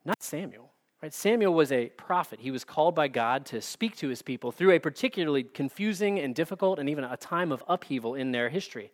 Not 0.05 0.21
Samuel. 0.21 0.69
Right? 1.01 1.13
Samuel 1.13 1.53
was 1.53 1.71
a 1.71 1.87
prophet. 1.89 2.39
He 2.39 2.51
was 2.51 2.63
called 2.63 2.95
by 2.95 3.09
God 3.09 3.45
to 3.47 3.61
speak 3.61 3.97
to 3.97 4.07
his 4.07 4.21
people 4.21 4.51
through 4.51 4.71
a 4.71 4.79
particularly 4.79 5.43
confusing 5.43 6.19
and 6.19 6.33
difficult 6.33 6.79
and 6.79 6.89
even 6.89 7.03
a 7.03 7.17
time 7.17 7.51
of 7.51 7.63
upheaval 7.67 8.15
in 8.15 8.31
their 8.31 8.49
history. 8.49 8.91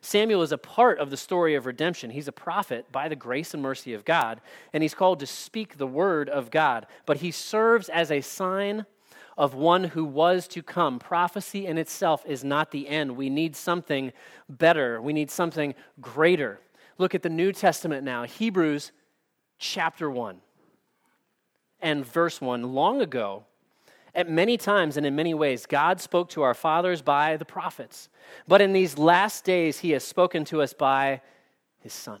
Samuel 0.00 0.42
is 0.42 0.52
a 0.52 0.58
part 0.58 0.98
of 0.98 1.10
the 1.10 1.16
story 1.16 1.54
of 1.54 1.66
redemption. 1.66 2.10
He's 2.10 2.28
a 2.28 2.32
prophet 2.32 2.90
by 2.92 3.08
the 3.08 3.16
grace 3.16 3.54
and 3.54 3.62
mercy 3.62 3.94
of 3.94 4.04
God, 4.04 4.40
and 4.72 4.82
he's 4.82 4.94
called 4.94 5.20
to 5.20 5.26
speak 5.26 5.78
the 5.78 5.86
word 5.86 6.28
of 6.28 6.50
God. 6.50 6.86
But 7.06 7.18
he 7.18 7.30
serves 7.30 7.88
as 7.88 8.10
a 8.10 8.20
sign 8.20 8.86
of 9.36 9.54
one 9.54 9.84
who 9.84 10.04
was 10.04 10.48
to 10.48 10.62
come. 10.62 10.98
Prophecy 10.98 11.66
in 11.66 11.78
itself 11.78 12.24
is 12.26 12.42
not 12.42 12.70
the 12.70 12.88
end. 12.88 13.16
We 13.16 13.30
need 13.30 13.54
something 13.56 14.12
better, 14.48 15.00
we 15.00 15.12
need 15.12 15.30
something 15.30 15.74
greater 16.00 16.60
look 16.98 17.14
at 17.14 17.22
the 17.22 17.28
New 17.28 17.52
Testament 17.52 18.04
now, 18.04 18.24
Hebrews 18.24 18.92
chapter 19.58 20.10
1 20.10 20.40
and 21.80 22.04
verse 22.04 22.40
1. 22.40 22.62
Long 22.62 23.00
ago, 23.00 23.44
at 24.14 24.30
many 24.30 24.56
times 24.56 24.96
and 24.96 25.04
in 25.04 25.14
many 25.14 25.34
ways, 25.34 25.66
God 25.66 26.00
spoke 26.00 26.30
to 26.30 26.42
our 26.42 26.54
fathers 26.54 27.02
by 27.02 27.36
the 27.36 27.44
prophets. 27.44 28.08
But 28.48 28.60
in 28.60 28.72
these 28.72 28.96
last 28.96 29.44
days, 29.44 29.78
He 29.78 29.90
has 29.90 30.04
spoken 30.04 30.44
to 30.46 30.62
us 30.62 30.72
by 30.72 31.20
His 31.80 31.92
Son, 31.92 32.20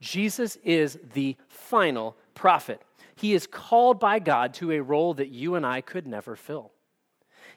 Jesus 0.00 0.56
is 0.64 0.98
the 1.14 1.36
final 1.48 2.16
prophet. 2.34 2.80
He 3.16 3.34
is 3.34 3.46
called 3.46 4.00
by 4.00 4.18
God 4.18 4.54
to 4.54 4.72
a 4.72 4.82
role 4.82 5.14
that 5.14 5.28
you 5.28 5.54
and 5.54 5.66
I 5.66 5.82
could 5.82 6.06
never 6.06 6.36
fill. 6.36 6.72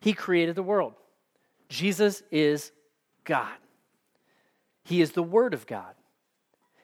He 0.01 0.13
created 0.13 0.56
the 0.56 0.63
world. 0.63 0.93
Jesus 1.69 2.21
is 2.32 2.71
God. 3.23 3.56
He 4.84 5.01
is 5.01 5.13
the 5.13 5.23
Word 5.23 5.53
of 5.53 5.65
God. 5.65 5.95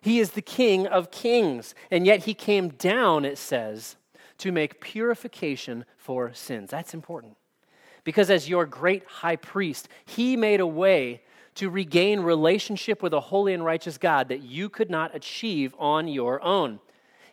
He 0.01 0.19
is 0.19 0.31
the 0.31 0.41
King 0.41 0.87
of 0.87 1.11
kings. 1.11 1.75
And 1.91 2.05
yet 2.05 2.23
he 2.23 2.33
came 2.33 2.69
down, 2.69 3.25
it 3.25 3.37
says, 3.37 3.97
to 4.37 4.53
make 4.53 4.79
purification 4.79 5.83
for 5.97 6.33
sins. 6.33 6.69
That's 6.69 6.93
important. 6.93 7.35
Because 8.05 8.29
as 8.29 8.47
your 8.47 8.65
great 8.65 9.05
high 9.05 9.35
priest, 9.35 9.89
he 10.05 10.37
made 10.37 10.61
a 10.61 10.67
way 10.67 11.21
to 11.59 11.69
regain 11.69 12.21
relationship 12.21 13.03
with 13.03 13.13
a 13.13 13.19
holy 13.19 13.53
and 13.53 13.65
righteous 13.65 13.97
God 13.97 14.29
that 14.29 14.41
you 14.41 14.69
could 14.69 14.89
not 14.89 15.13
achieve 15.13 15.75
on 15.77 16.07
your 16.07 16.41
own. 16.41 16.79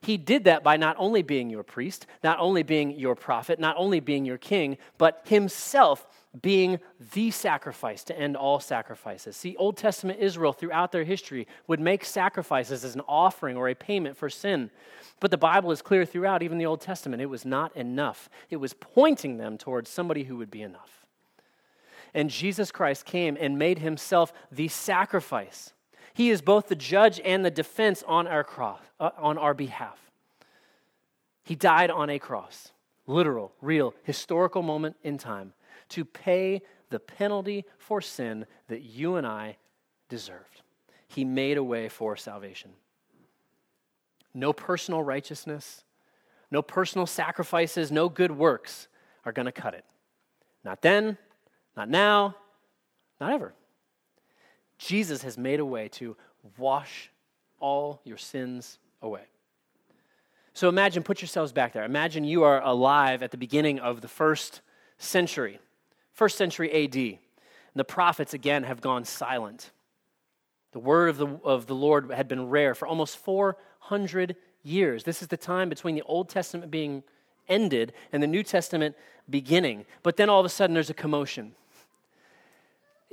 He 0.01 0.17
did 0.17 0.45
that 0.45 0.65
by 0.65 0.77
not 0.77 0.97
only 0.99 1.23
being 1.23 1.49
your 1.49 1.63
priest, 1.63 2.07
not 2.25 2.41
only 2.41 2.65
being 2.65 2.91
your 2.91 3.15
prophet, 3.15 3.61
not 3.61 3.77
only 3.79 4.01
being 4.01 4.25
your 4.25 4.37
king, 4.37 4.79
but 4.99 5.23
himself 5.29 6.05
being 6.43 6.81
the 7.15 7.31
sacrifice 7.31 8.03
to 8.05 8.19
end 8.19 8.37
all 8.37 8.59
sacrifices. 8.59 9.37
See, 9.37 9.57
Old 9.57 9.77
Testament 9.77 10.19
Israel 10.19 10.53
throughout 10.53 10.91
their 10.91 11.05
history 11.05 11.47
would 11.69 11.81
make 11.81 12.05
sacrifices 12.05 12.85
as 12.85 12.97
an 12.97 13.03
offering 13.07 13.57
or 13.57 13.69
a 13.69 13.75
payment 13.77 14.17
for 14.17 14.29
sin. 14.29 14.71
But 15.21 15.31
the 15.31 15.39
Bible 15.39 15.71
is 15.71 15.83
clear 15.83 16.05
throughout, 16.05 16.43
even 16.43 16.59
the 16.59 16.67
Old 16.67 16.81
Testament, 16.81 17.23
it 17.23 17.27
was 17.27 17.45
not 17.45 17.77
enough. 17.77 18.29
It 18.51 18.57
was 18.57 18.75
pointing 18.75 19.39
them 19.39 19.57
towards 19.57 19.89
somebody 19.89 20.25
who 20.25 20.37
would 20.37 20.51
be 20.51 20.63
enough. 20.63 21.06
And 22.17 22.31
Jesus 22.31 22.73
Christ 22.73 23.05
came 23.05 23.37
and 23.39 23.59
made 23.59 23.81
himself 23.81 24.33
the 24.51 24.69
sacrifice. 24.69 25.75
He 26.15 26.31
is 26.31 26.41
both 26.41 26.69
the 26.69 26.75
judge 26.75 27.21
and 27.23 27.45
the 27.45 27.51
defense 27.51 28.03
on 28.09 28.27
our 28.27 28.43
cross, 28.43 28.81
uh, 28.99 29.11
on 29.19 29.37
our 29.37 29.53
behalf. 29.53 29.99
He 31.45 31.55
died 31.55 31.91
on 31.91 32.09
a 32.09 32.19
cross, 32.19 32.73
literal, 33.07 33.53
real, 33.61 33.93
historical 34.03 34.63
moment 34.63 34.97
in 35.03 35.19
time 35.19 35.53
to 35.91 36.07
pay 36.07 36.63
the 36.89 36.99
penalty 36.99 37.67
for 37.77 38.01
sin 38.01 38.47
that 38.69 38.81
you 38.81 39.17
and 39.17 39.27
I 39.27 39.59
deserved. 40.09 40.63
He 41.09 41.23
made 41.23 41.59
a 41.59 41.63
way 41.63 41.91
for 41.91 42.17
salvation. 42.17 42.71
No 44.33 44.55
personal 44.55 45.03
righteousness, 45.03 45.85
no 46.51 46.63
personal 46.63 47.07
sacrifices, 47.07 47.93
no 47.93 48.09
good 48.09 48.31
works 48.31 48.89
are 49.27 49.33
going 49.33 49.47
to 49.47 49.53
cut 49.53 49.75
it. 49.75 49.85
Not 50.65 50.81
then, 50.81 51.19
not 51.77 51.89
now, 51.89 52.35
not 53.21 53.33
ever. 53.33 53.53
Jesus 54.79 55.23
has 55.23 55.39
made 55.39 55.61
a 55.61 55.65
way 55.65 55.89
to 55.89 56.17
wash 56.59 57.11
all 57.59 58.01
your 58.05 58.19
sins 58.19 58.79
away. 59.03 59.25
So 60.53 60.69
imagine, 60.69 61.03
put 61.03 61.21
yourselves 61.21 61.53
back 61.53 61.73
there. 61.73 61.85
Imagine 61.85 62.25
you 62.25 62.43
are 62.45 62.63
alive 62.63 63.23
at 63.23 63.31
the 63.31 63.37
beginning 63.37 63.79
of 63.79 64.01
the 64.01 64.09
first 64.09 64.63
century 64.99 65.61
first 66.17 66.39
century 66.39 66.73
AD. 66.73 66.97
And 66.97 67.19
the 67.75 67.85
prophets, 67.85 68.35
again, 68.35 68.65
have 68.65 68.81
gone 68.81 69.05
silent. 69.05 69.71
The 70.73 70.79
word 70.79 71.11
of 71.11 71.19
the, 71.19 71.27
of 71.45 71.67
the 71.67 71.75
Lord 71.75 72.11
had 72.11 72.27
been 72.27 72.49
rare 72.49 72.75
for 72.75 72.89
almost 72.89 73.19
400 73.19 74.35
years. 74.63 75.05
This 75.05 75.23
is 75.23 75.29
the 75.29 75.37
time 75.37 75.69
between 75.69 75.95
the 75.95 76.03
Old 76.03 76.29
Testament 76.29 76.71
being 76.71 77.05
ended 77.49 77.93
and 78.13 78.23
the 78.23 78.27
New 78.27 78.43
Testament 78.43 78.97
beginning. 79.29 79.85
But 80.03 80.17
then 80.17 80.31
all 80.31 80.41
of 80.41 80.47
a 80.47 80.49
sudden 80.49 80.75
there's 80.75 80.91
a 80.91 80.95
commotion 80.95 81.55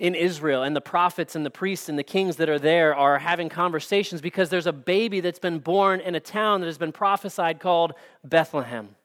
in 0.03 0.13
Israel, 0.13 0.63
and 0.63 0.75
the 0.75 0.81
prophets 0.81 1.35
and 1.35 1.45
the 1.45 1.49
priests 1.49 1.87
and 1.87 1.97
the 1.97 2.03
kings 2.03 2.35
that 2.35 2.49
are 2.49 2.59
there 2.59 2.93
are 2.93 3.17
having 3.17 3.47
conversations 3.47 4.21
because 4.21 4.49
there's 4.49 4.67
a 4.67 4.73
baby 4.73 5.19
that's 5.19 5.39
been 5.39 5.59
born 5.59 5.99
in 5.99 6.13
a 6.13 6.19
town 6.19 6.59
that 6.59 6.67
has 6.67 6.77
been 6.77 6.91
prophesied 6.91 7.59
called 7.59 7.93
Bethlehem 8.23 8.95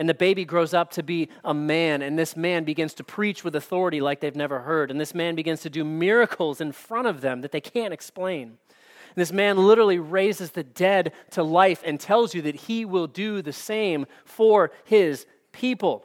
and 0.00 0.08
the 0.08 0.14
baby 0.14 0.46
grows 0.46 0.72
up 0.72 0.90
to 0.92 1.02
be 1.02 1.28
a 1.44 1.52
man, 1.52 2.00
and 2.00 2.18
this 2.18 2.34
man 2.34 2.64
begins 2.64 2.94
to 2.94 3.04
preach 3.04 3.44
with 3.44 3.54
authority 3.54 4.00
like 4.00 4.20
they've 4.20 4.34
never 4.34 4.60
heard, 4.60 4.90
and 4.90 4.98
this 4.98 5.14
man 5.14 5.34
begins 5.34 5.60
to 5.60 5.68
do 5.68 5.84
miracles 5.84 6.58
in 6.58 6.72
front 6.72 7.06
of 7.06 7.20
them 7.20 7.42
that 7.42 7.52
they 7.52 7.60
can't 7.60 7.92
explain. 7.92 8.44
And 8.48 9.16
this 9.16 9.30
man 9.30 9.58
literally 9.58 9.98
raises 9.98 10.52
the 10.52 10.62
dead 10.62 11.12
to 11.32 11.42
life 11.42 11.82
and 11.84 12.00
tells 12.00 12.34
you 12.34 12.40
that 12.42 12.54
he 12.54 12.86
will 12.86 13.08
do 13.08 13.42
the 13.42 13.52
same 13.52 14.06
for 14.24 14.72
his 14.84 15.26
people. 15.52 16.02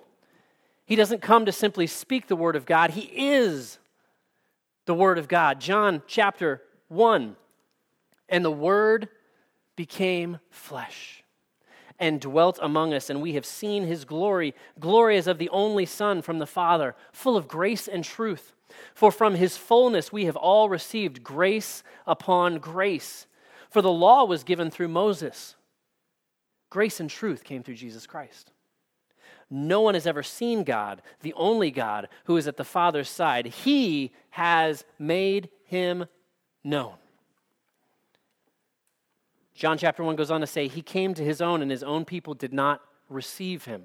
He 0.86 0.98
doesn't 0.98 1.22
come 1.22 1.46
to 1.46 1.54
simply 1.54 1.88
speak 1.88 2.28
the 2.28 2.36
word 2.36 2.58
of 2.58 2.66
God, 2.66 2.90
he 2.90 3.04
is 3.16 3.80
the 4.86 4.96
word 4.96 5.18
of 5.18 5.28
God. 5.28 5.60
John 5.60 6.02
chapter 6.08 6.62
1. 6.88 7.36
And 8.30 8.44
the 8.46 8.52
word 8.52 9.10
became 9.76 10.40
flesh 10.50 11.24
and 12.00 12.20
dwelt 12.20 12.60
among 12.62 12.94
us, 12.94 13.10
and 13.10 13.22
we 13.22 13.34
have 13.34 13.46
seen 13.46 13.86
his 13.86 14.04
glory. 14.04 14.54
Glory 14.80 15.18
as 15.18 15.28
of 15.28 15.38
the 15.38 15.50
only 15.50 15.86
Son 15.86 16.22
from 16.22 16.40
the 16.40 16.48
Father, 16.48 16.96
full 17.12 17.38
of 17.38 17.48
grace 17.48 17.88
and 17.88 18.04
truth. 18.04 18.54
For 18.94 19.12
from 19.12 19.36
his 19.36 19.56
fullness 19.56 20.12
we 20.12 20.26
have 20.26 20.36
all 20.36 20.70
received 20.70 21.24
grace 21.24 21.84
upon 22.06 22.58
grace. 22.58 23.28
For 23.70 23.82
the 23.82 23.92
law 23.92 24.26
was 24.26 24.44
given 24.44 24.70
through 24.70 24.88
Moses, 24.90 25.56
grace 26.70 27.00
and 27.00 27.10
truth 27.10 27.44
came 27.44 27.64
through 27.64 27.76
Jesus 27.76 28.06
Christ. 28.06 28.52
No 29.50 29.82
one 29.82 29.94
has 29.94 30.08
ever 30.08 30.24
seen 30.24 30.64
God, 30.64 31.02
the 31.22 31.34
only 31.34 31.72
God 31.72 32.08
who 32.26 32.38
is 32.38 32.48
at 32.48 32.58
the 32.58 32.64
Father's 32.64 33.10
side. 33.10 33.46
He 33.46 34.12
has 34.32 34.84
made 34.98 35.50
him 35.66 36.06
known. 36.64 36.96
John 39.54 39.78
chapter 39.78 40.04
1 40.04 40.16
goes 40.16 40.32
on 40.32 40.42
to 40.42 40.48
say, 40.48 40.68
He 40.68 40.82
came 40.82 41.14
to 41.14 41.24
his 41.24 41.42
own, 41.42 41.62
and 41.62 41.72
his 41.72 41.84
own 41.84 42.06
people 42.06 42.34
did 42.34 42.54
not 42.54 42.82
receive 43.10 43.66
him. 43.66 43.84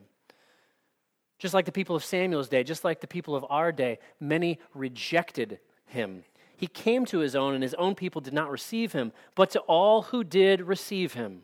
Just 1.38 1.54
like 1.54 1.64
the 1.64 1.72
people 1.72 1.94
of 1.94 2.04
Samuel's 2.04 2.48
day, 2.48 2.64
just 2.64 2.84
like 2.84 3.00
the 3.00 3.06
people 3.06 3.36
of 3.36 3.46
our 3.48 3.70
day, 3.70 3.98
many 4.18 4.58
rejected 4.74 5.60
him. 5.86 6.24
He 6.56 6.66
came 6.66 7.06
to 7.06 7.20
his 7.20 7.36
own, 7.36 7.54
and 7.54 7.62
his 7.62 7.74
own 7.74 7.94
people 7.94 8.20
did 8.20 8.34
not 8.34 8.50
receive 8.50 8.92
him. 8.92 9.12
But 9.34 9.50
to 9.50 9.60
all 9.60 10.02
who 10.02 10.24
did 10.24 10.62
receive 10.62 11.14
him, 11.14 11.42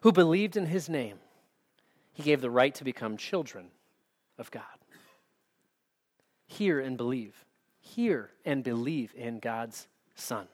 who 0.00 0.10
believed 0.10 0.56
in 0.56 0.66
his 0.66 0.88
name, 0.88 1.18
he 2.18 2.24
gave 2.24 2.40
the 2.40 2.50
right 2.50 2.74
to 2.74 2.82
become 2.82 3.16
children 3.16 3.66
of 4.38 4.50
God. 4.50 4.64
Hear 6.48 6.80
and 6.80 6.96
believe. 6.96 7.44
Hear 7.78 8.30
and 8.44 8.64
believe 8.64 9.14
in 9.14 9.38
God's 9.38 9.86
Son. 10.16 10.48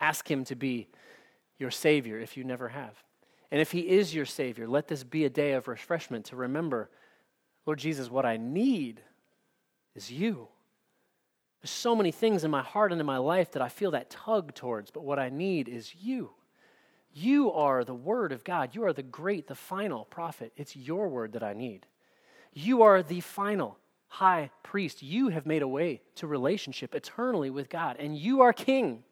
Ask 0.00 0.30
him 0.30 0.46
to 0.46 0.54
be 0.54 0.88
your 1.58 1.70
Savior 1.70 2.18
if 2.18 2.38
you 2.38 2.44
never 2.44 2.70
have. 2.70 2.94
And 3.50 3.60
if 3.60 3.70
He 3.70 3.80
is 3.80 4.14
your 4.14 4.24
Savior, 4.24 4.66
let 4.66 4.88
this 4.88 5.04
be 5.04 5.26
a 5.26 5.28
day 5.28 5.52
of 5.52 5.68
refreshment 5.68 6.24
to 6.26 6.36
remember, 6.36 6.88
Lord 7.66 7.78
Jesus, 7.78 8.10
what 8.10 8.24
I 8.24 8.38
need 8.38 9.02
is 9.94 10.10
you. 10.10 10.48
There's 11.60 11.70
so 11.70 11.94
many 11.94 12.12
things 12.12 12.44
in 12.44 12.50
my 12.50 12.62
heart 12.62 12.92
and 12.92 13.00
in 13.00 13.06
my 13.06 13.18
life 13.18 13.50
that 13.52 13.60
I 13.60 13.68
feel 13.68 13.90
that 13.90 14.08
tug 14.08 14.54
towards, 14.54 14.90
but 14.90 15.04
what 15.04 15.18
I 15.18 15.28
need 15.28 15.68
is 15.68 15.94
you. 16.00 16.30
You 17.12 17.52
are 17.52 17.84
the 17.84 17.94
Word 17.94 18.32
of 18.32 18.44
God. 18.44 18.74
You 18.74 18.84
are 18.84 18.92
the 18.92 19.02
great, 19.02 19.48
the 19.48 19.54
final 19.54 20.04
prophet. 20.04 20.52
It's 20.56 20.76
your 20.76 21.08
word 21.08 21.32
that 21.32 21.42
I 21.42 21.52
need. 21.52 21.86
You 22.52 22.82
are 22.82 23.02
the 23.02 23.20
final 23.20 23.78
high 24.08 24.50
priest. 24.62 25.02
You 25.02 25.28
have 25.28 25.46
made 25.46 25.62
a 25.62 25.68
way 25.68 26.02
to 26.16 26.26
relationship 26.26 26.94
eternally 26.94 27.50
with 27.50 27.68
God, 27.68 27.96
and 27.98 28.16
you 28.16 28.40
are 28.42 28.52
king. 28.52 29.04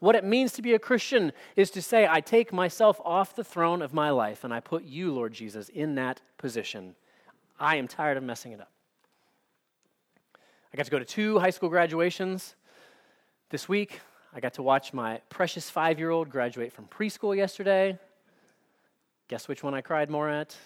What 0.00 0.16
it 0.16 0.24
means 0.24 0.52
to 0.52 0.62
be 0.62 0.74
a 0.74 0.78
Christian 0.78 1.32
is 1.56 1.70
to 1.70 1.80
say, 1.80 2.06
I 2.06 2.20
take 2.20 2.52
myself 2.52 3.00
off 3.04 3.36
the 3.36 3.44
throne 3.44 3.80
of 3.80 3.94
my 3.94 4.10
life 4.10 4.44
and 4.44 4.52
I 4.52 4.60
put 4.60 4.84
you, 4.84 5.12
Lord 5.14 5.32
Jesus, 5.32 5.70
in 5.70 5.94
that 5.94 6.20
position. 6.36 6.94
I 7.58 7.76
am 7.76 7.88
tired 7.88 8.18
of 8.18 8.22
messing 8.22 8.52
it 8.52 8.60
up. 8.60 8.70
I 10.72 10.76
got 10.76 10.84
to 10.84 10.90
go 10.90 10.98
to 10.98 11.04
two 11.04 11.38
high 11.38 11.50
school 11.50 11.68
graduations 11.68 12.54
this 13.50 13.68
week. 13.68 14.00
I 14.34 14.40
got 14.40 14.54
to 14.54 14.62
watch 14.62 14.92
my 14.92 15.20
precious 15.28 15.70
five 15.70 16.00
year 16.00 16.10
old 16.10 16.28
graduate 16.28 16.72
from 16.72 16.86
preschool 16.86 17.36
yesterday. 17.36 17.96
Guess 19.28 19.46
which 19.46 19.62
one 19.62 19.74
I 19.74 19.80
cried 19.80 20.10
more 20.10 20.28
at? 20.28 20.56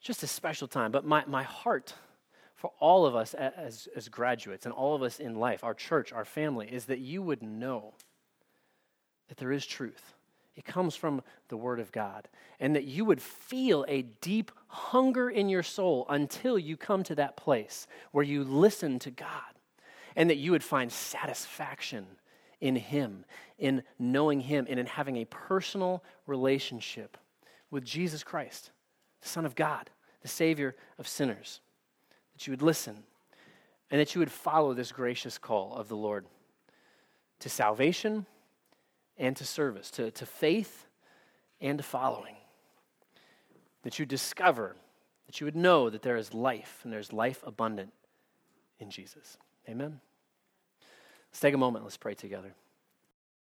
Just 0.00 0.22
a 0.22 0.26
special 0.26 0.66
time. 0.66 0.90
But 0.90 1.04
my, 1.04 1.22
my 1.26 1.42
heart 1.42 1.92
for 2.56 2.72
all 2.80 3.04
of 3.04 3.14
us 3.14 3.34
as, 3.34 3.88
as 3.94 4.08
graduates 4.08 4.64
and 4.64 4.72
all 4.72 4.94
of 4.94 5.02
us 5.02 5.20
in 5.20 5.34
life, 5.34 5.62
our 5.62 5.74
church, 5.74 6.14
our 6.14 6.24
family, 6.24 6.66
is 6.66 6.86
that 6.86 6.98
you 6.98 7.20
would 7.20 7.42
know 7.42 7.92
that 9.28 9.36
there 9.36 9.52
is 9.52 9.66
truth. 9.66 10.14
It 10.56 10.64
comes 10.64 10.96
from 10.96 11.22
the 11.48 11.58
Word 11.58 11.78
of 11.78 11.92
God. 11.92 12.26
And 12.58 12.74
that 12.74 12.84
you 12.84 13.04
would 13.04 13.20
feel 13.20 13.84
a 13.86 14.02
deep 14.02 14.50
hunger 14.68 15.28
in 15.28 15.50
your 15.50 15.62
soul 15.62 16.06
until 16.08 16.58
you 16.58 16.78
come 16.78 17.02
to 17.04 17.14
that 17.16 17.36
place 17.36 17.86
where 18.12 18.24
you 18.24 18.44
listen 18.44 18.98
to 19.00 19.10
God. 19.10 19.28
And 20.16 20.30
that 20.30 20.38
you 20.38 20.52
would 20.52 20.64
find 20.64 20.90
satisfaction 20.90 22.06
in 22.60 22.76
Him, 22.76 23.24
in 23.58 23.82
knowing 23.98 24.40
Him, 24.40 24.66
and 24.68 24.78
in 24.78 24.86
having 24.86 25.16
a 25.16 25.24
personal 25.26 26.02
relationship 26.26 27.16
with 27.70 27.84
Jesus 27.84 28.22
Christ, 28.22 28.70
the 29.22 29.28
Son 29.28 29.46
of 29.46 29.54
God, 29.54 29.90
the 30.22 30.28
Savior 30.28 30.76
of 30.98 31.08
sinners 31.08 31.60
that 32.40 32.46
you 32.46 32.52
would 32.52 32.62
listen, 32.62 32.96
and 33.90 34.00
that 34.00 34.14
you 34.14 34.18
would 34.18 34.32
follow 34.32 34.72
this 34.72 34.92
gracious 34.92 35.36
call 35.36 35.74
of 35.74 35.88
the 35.88 35.96
Lord 35.96 36.24
to 37.40 37.48
salvation 37.48 38.24
and 39.18 39.36
to 39.36 39.44
service, 39.44 39.90
to, 39.92 40.10
to 40.12 40.24
faith 40.24 40.86
and 41.60 41.78
to 41.78 41.84
following. 41.84 42.36
That 43.82 43.98
you 43.98 44.06
discover, 44.06 44.76
that 45.26 45.40
you 45.40 45.44
would 45.44 45.56
know 45.56 45.90
that 45.90 46.02
there 46.02 46.16
is 46.16 46.32
life 46.32 46.80
and 46.82 46.92
there's 46.92 47.12
life 47.12 47.42
abundant 47.46 47.92
in 48.78 48.90
Jesus. 48.90 49.36
Amen. 49.68 50.00
Let's 51.30 51.40
take 51.40 51.54
a 51.54 51.58
moment. 51.58 51.84
Let's 51.84 51.96
pray 51.96 52.14
together. 52.14 52.54